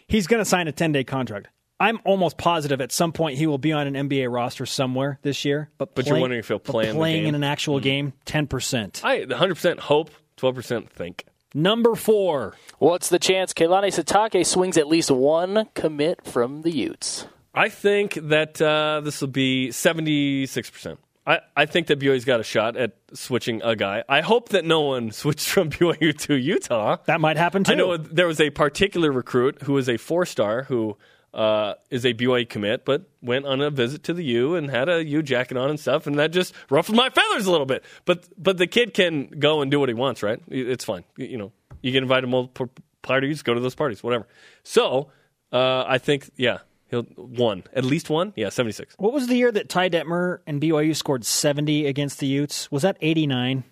[0.06, 1.48] he's going to sign a 10 day contract.
[1.82, 5.44] I'm almost positive at some point he will be on an NBA roster somewhere this
[5.44, 5.68] year.
[5.78, 9.04] But, But you're wondering if he'll play in playing in an actual game, 10%.
[9.04, 11.24] I 100% hope, 12% think.
[11.54, 12.54] Number four.
[12.78, 17.26] What's the chance Kalani Sitake swings at least one commit from the Utes?
[17.52, 20.98] I think that uh, this will be 76%.
[21.26, 24.04] I, I think that BYU's got a shot at switching a guy.
[24.08, 26.98] I hope that no one switched from BYU to Utah.
[27.06, 27.72] That might happen too.
[27.72, 30.96] I know there was a particular recruit who was a four star who
[31.34, 34.88] uh, is a BYU commit, but went on a visit to the U and had
[34.88, 37.84] a U jacket on and stuff, and that just ruffled my feathers a little bit.
[38.04, 40.40] But but the kid can go and do what he wants, right?
[40.48, 41.04] It's fine.
[41.16, 42.70] You you know, you get invited to multiple
[43.02, 44.26] parties, go to those parties, whatever.
[44.62, 45.10] So
[45.52, 46.58] uh, I think, yeah,
[46.88, 48.94] he'll one at least one, yeah, seventy six.
[48.98, 52.70] What was the year that Ty Detmer and BYU scored 70 against the Utes?
[52.70, 53.64] Was that 89?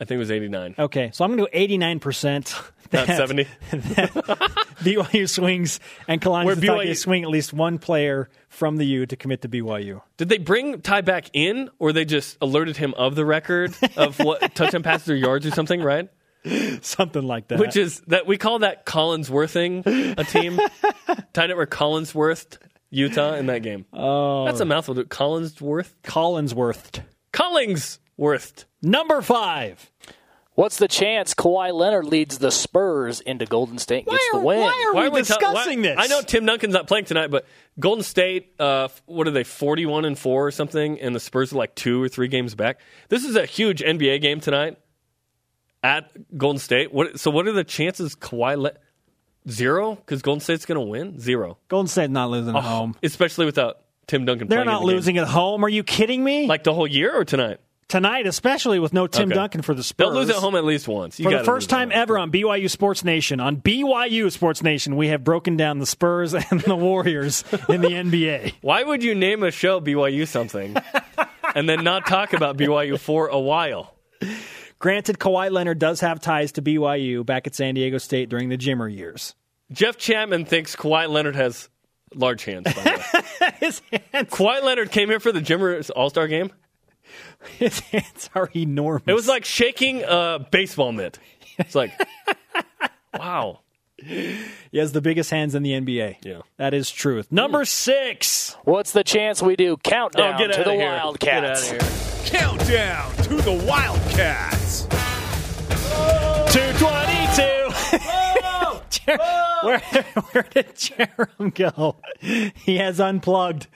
[0.00, 2.62] I think it was eighty nine, Okay, so I'm going to go 89%.
[2.92, 3.46] not that seventy.
[4.80, 5.78] BYU swings
[6.08, 10.00] and Kalani BYU swing at least one player from the U to commit to BYU.
[10.16, 14.18] Did they bring Ty back in, or they just alerted him of the record of
[14.18, 16.08] what touchdown passes or yards or something, right?
[16.80, 17.58] Something like that.
[17.58, 20.58] Which is that we call that Collinsworthing a team.
[21.34, 22.56] Tied up where Collinsworth,
[22.88, 23.84] Utah in that game.
[23.92, 24.94] Oh, that's a mouthful.
[24.94, 25.10] dude.
[25.10, 27.00] Collinsworth, Collinsworth.
[28.20, 28.64] Collingsworth.
[28.82, 29.90] Number five.
[30.54, 34.58] What's the chance Kawhi Leonard leads the Spurs into Golden State and gets the win?
[34.60, 35.96] why are Why we are we ta- discussing why- this?
[35.98, 37.46] I know Tim Duncan's not playing tonight, but
[37.78, 41.56] Golden State, uh, what are they, forty-one and four or something, and the Spurs are
[41.56, 42.80] like two or three games back.
[43.08, 44.76] This is a huge NBA game tonight
[45.82, 46.92] at Golden State.
[46.92, 47.18] What?
[47.18, 48.72] So, what are the chances Kawhi le-
[49.48, 49.94] zero?
[49.94, 52.96] Because Golden State's going to win zero, Golden State not losing at home.
[53.02, 54.48] especially without Tim Duncan.
[54.48, 54.96] They're playing in not the game.
[54.96, 55.64] losing at home.
[55.64, 56.46] Are you kidding me?
[56.48, 57.60] like the whole year or tonight.
[57.90, 59.34] Tonight, especially with no Tim Okay.
[59.34, 60.06] Duncan for the Spurs.
[60.06, 61.18] They'll lose at home at least once.
[61.20, 65.08] You For the first time ever on BYU Sports Nation, on BYU Sports Nation, we
[65.08, 68.54] have broken down the Spurs and the Warriors in the NBA.
[68.62, 70.74] Why would you name a show BYU something
[71.54, 73.94] and then not talk about BYU for a while?
[74.78, 78.56] Granted, Kawhi Leonard does have ties to BYU back at San Diego State during the
[78.56, 79.34] Jimmer years.
[79.72, 81.68] Jeff Chapman thinks Kawhi Leonard has
[82.14, 82.64] large hands.
[82.64, 82.90] By the
[83.40, 83.50] way.
[83.60, 84.30] His hands.
[84.30, 86.50] Kawhi Leonard came here for the Jimmers All Star game.
[87.58, 89.04] His hands are enormous.
[89.06, 91.18] It was like shaking a baseball mitt.
[91.58, 91.92] It's like,
[93.18, 93.60] wow.
[93.96, 96.16] he has the biggest hands in the NBA.
[96.24, 96.40] Yeah.
[96.56, 97.30] That is truth.
[97.30, 98.56] Number six.
[98.64, 100.90] What's the chance we do countdown oh, get to the here.
[100.90, 101.70] Wildcats?
[101.70, 102.40] Get out of here.
[102.40, 104.86] Countdown to the Wildcats.
[106.54, 107.60] 222.
[108.90, 109.18] Jer-
[109.62, 111.96] where, where did Jarom go?
[112.20, 113.66] He has unplugged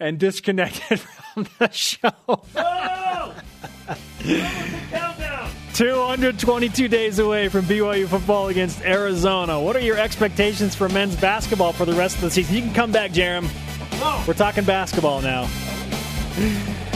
[0.00, 1.00] and disconnected
[1.34, 2.12] from the show.
[5.74, 9.60] 222 days away from BYU football against Arizona.
[9.60, 12.56] What are your expectations for men's basketball for the rest of the season?
[12.56, 13.48] You can come back, Jarom.
[14.26, 15.44] We're talking basketball now.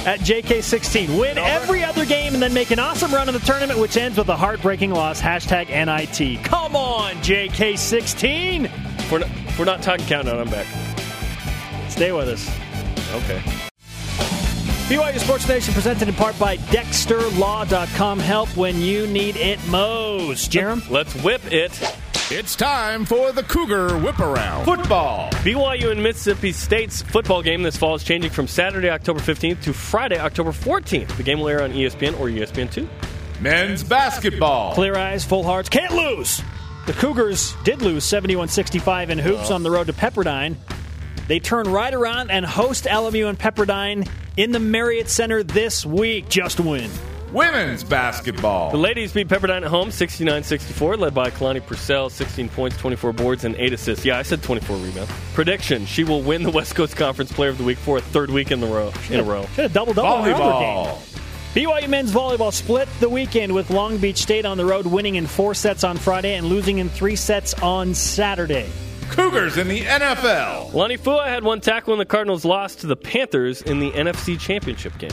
[0.04, 3.78] At JK16, win every other game and then make an awesome run in the tournament,
[3.78, 5.20] which ends with a heartbreaking loss.
[5.20, 6.42] Hashtag NIT.
[6.44, 8.64] Come on, JK16.
[8.64, 10.66] If we're, not, we're not talking countdown, I'm back.
[11.88, 12.61] Stay with us.
[13.12, 13.42] Okay.
[14.88, 18.18] BYU Sports Nation presented in part by DexterLaw.com.
[18.18, 20.50] Help when you need it most.
[20.50, 20.88] Jarom?
[20.90, 21.72] Let's whip it.
[22.30, 24.64] It's time for the Cougar Whip Around.
[24.64, 25.30] Football.
[25.42, 29.72] BYU and Mississippi State's football game this fall is changing from Saturday, October 15th to
[29.72, 31.16] Friday, October 14th.
[31.16, 32.88] The game will air on ESPN or ESPN2.
[33.40, 34.74] Men's basketball.
[34.74, 36.42] Clear eyes, full hearts, can't lose.
[36.86, 40.56] The Cougars did lose 71 65 in hoops on the road to Pepperdine.
[41.32, 44.06] They turn right around and host LMU and Pepperdine
[44.36, 46.28] in the Marriott Center this week.
[46.28, 46.90] Just win.
[47.32, 48.70] Women's basketball.
[48.70, 53.14] The ladies beat Pepperdine at home 69 64, led by Kalani Purcell, 16 points, 24
[53.14, 54.04] boards, and 8 assists.
[54.04, 55.10] Yeah, I said 24 rebounds.
[55.32, 58.28] Prediction She will win the West Coast Conference Player of the Week for a third
[58.28, 59.46] week in, the row, in a row.
[59.54, 60.42] Should have double double in the other.
[60.42, 60.98] Volleyball.
[61.54, 65.26] BYU men's volleyball split the weekend with Long Beach State on the road, winning in
[65.26, 68.68] four sets on Friday and losing in three sets on Saturday.
[69.12, 70.72] Cougars in the NFL.
[70.72, 74.40] Lonnie Fua had one tackle when the Cardinals lost to the Panthers in the NFC
[74.40, 75.10] Championship game.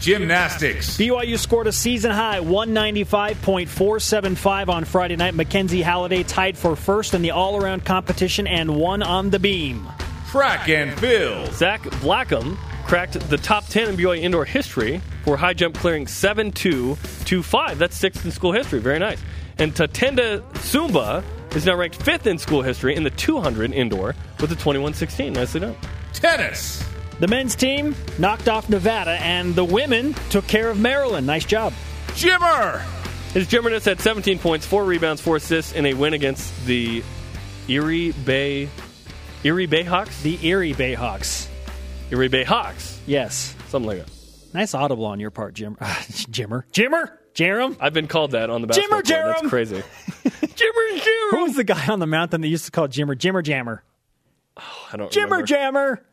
[0.00, 0.96] Gymnastics.
[0.96, 5.34] BYU scored a season high 195.475 on Friday night.
[5.34, 9.86] Mackenzie Halliday tied for first in the all around competition and won on the beam.
[10.30, 11.52] Track and field.
[11.52, 16.50] Zach Blackham cracked the top 10 in BYU indoor history for high jump clearing 7
[16.50, 17.78] 2 2 5.
[17.78, 18.80] That's sixth in school history.
[18.80, 19.20] Very nice.
[19.58, 21.22] And Tatenda Tsumba
[21.54, 25.32] is now ranked fifth in school history in the 200 indoor with a 21 16.
[25.32, 25.76] Nicely done.
[26.12, 26.84] Tennis.
[27.20, 31.26] The men's team knocked off Nevada, and the women took care of Maryland.
[31.26, 31.72] Nice job.
[32.08, 32.80] Jimmer.
[33.32, 37.02] His Jimmerness had 17 points, 4 rebounds, 4 assists in a win against the
[37.68, 38.68] Erie Bay
[39.44, 40.22] Erie Bay Hawks?
[40.22, 41.48] The Erie Bayhawks.
[42.10, 42.98] Erie Bay Hawks.
[43.04, 43.54] Yes.
[43.68, 44.10] Something like that.
[44.54, 45.76] Nice audible on your part, Jim.
[45.80, 46.64] Jimmer.
[46.72, 47.10] Jimmer?
[47.34, 47.76] Jarom?
[47.80, 49.36] I've been called that on the basketball Jimmer court.
[49.36, 49.76] That's crazy.
[50.24, 51.30] Jimmer Jarom!
[51.30, 53.16] Who was the guy on the mountain that used to call Jimmer?
[53.16, 53.82] Jimmer Jammer.
[54.56, 55.46] Oh, I don't Jimmer remember.
[55.46, 56.04] Jammer.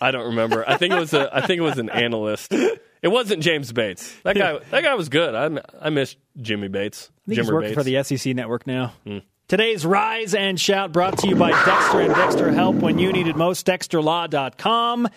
[0.00, 0.68] I don't remember.
[0.68, 1.34] I think it was a.
[1.34, 2.52] I think it was an analyst.
[2.52, 4.14] It wasn't James Bates.
[4.22, 4.58] That guy.
[4.70, 5.34] That guy was good.
[5.34, 7.10] I I miss Jimmy Bates.
[7.10, 7.78] I think he's working Bates.
[7.78, 8.92] For the SEC network now.
[9.06, 9.18] Hmm.
[9.48, 13.36] Today's Rise and Shout brought to you by Dexter and Dexter Help when you needed
[13.36, 13.66] most.
[13.66, 15.08] DexterLaw.com.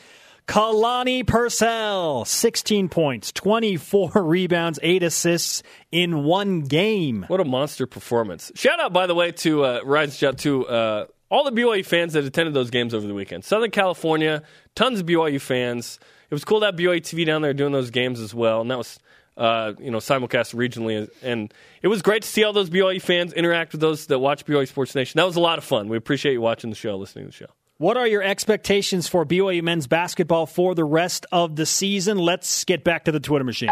[0.47, 7.25] Kalani Purcell, 16 points, 24 rebounds, 8 assists in one game.
[7.27, 8.51] What a monster performance!
[8.53, 12.13] Shout out, by the way, to uh, and Shout to uh, all the BYU fans
[12.13, 13.43] that attended those games over the weekend.
[13.43, 14.43] Southern California,
[14.75, 15.99] tons of BYU fans.
[16.29, 18.69] It was cool to have BYU TV down there doing those games as well, and
[18.71, 18.99] that was.
[19.37, 23.33] Uh, you know, simulcast regionally, and it was great to see all those BYU fans
[23.33, 25.17] interact with those that watch BYU Sports Nation.
[25.17, 25.89] That was a lot of fun.
[25.89, 27.47] We appreciate you watching the show, listening to the show.
[27.77, 32.17] What are your expectations for BYU men's basketball for the rest of the season?
[32.17, 33.69] Let's get back to the Twitter machine.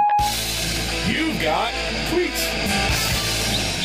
[1.07, 1.71] You got
[2.11, 2.43] tweets.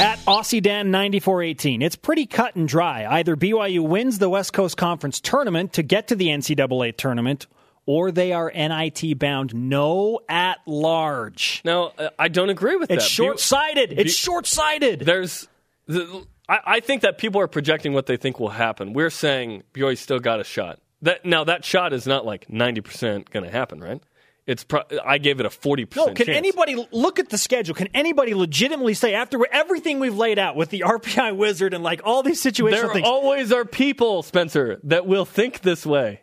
[0.00, 3.06] At AussieDan9418, it's pretty cut and dry.
[3.06, 7.46] Either BYU wins the West Coast Conference tournament to get to the NCAA tournament,
[7.86, 9.54] or they are NIT bound.
[9.54, 11.62] No at large.
[11.64, 12.96] Now, uh, I don't agree with that.
[12.96, 13.10] It's that.
[13.10, 13.92] short sighted.
[13.92, 14.98] It's B- short sighted.
[14.98, 15.46] There's,
[15.86, 18.92] the, I, I think that people are projecting what they think will happen.
[18.92, 20.78] We're saying BYU still got a shot.
[21.02, 24.00] That now that shot is not like ninety percent going to happen, right?
[24.46, 26.16] It's pro- I gave it a forty No, percent.
[26.16, 26.38] can chance.
[26.38, 27.74] anybody look at the schedule?
[27.74, 32.00] Can anybody legitimately say after everything we've laid out with the RPI wizard and like
[32.04, 33.06] all these situational There things?
[33.06, 36.22] always are people, Spencer, that will think this way.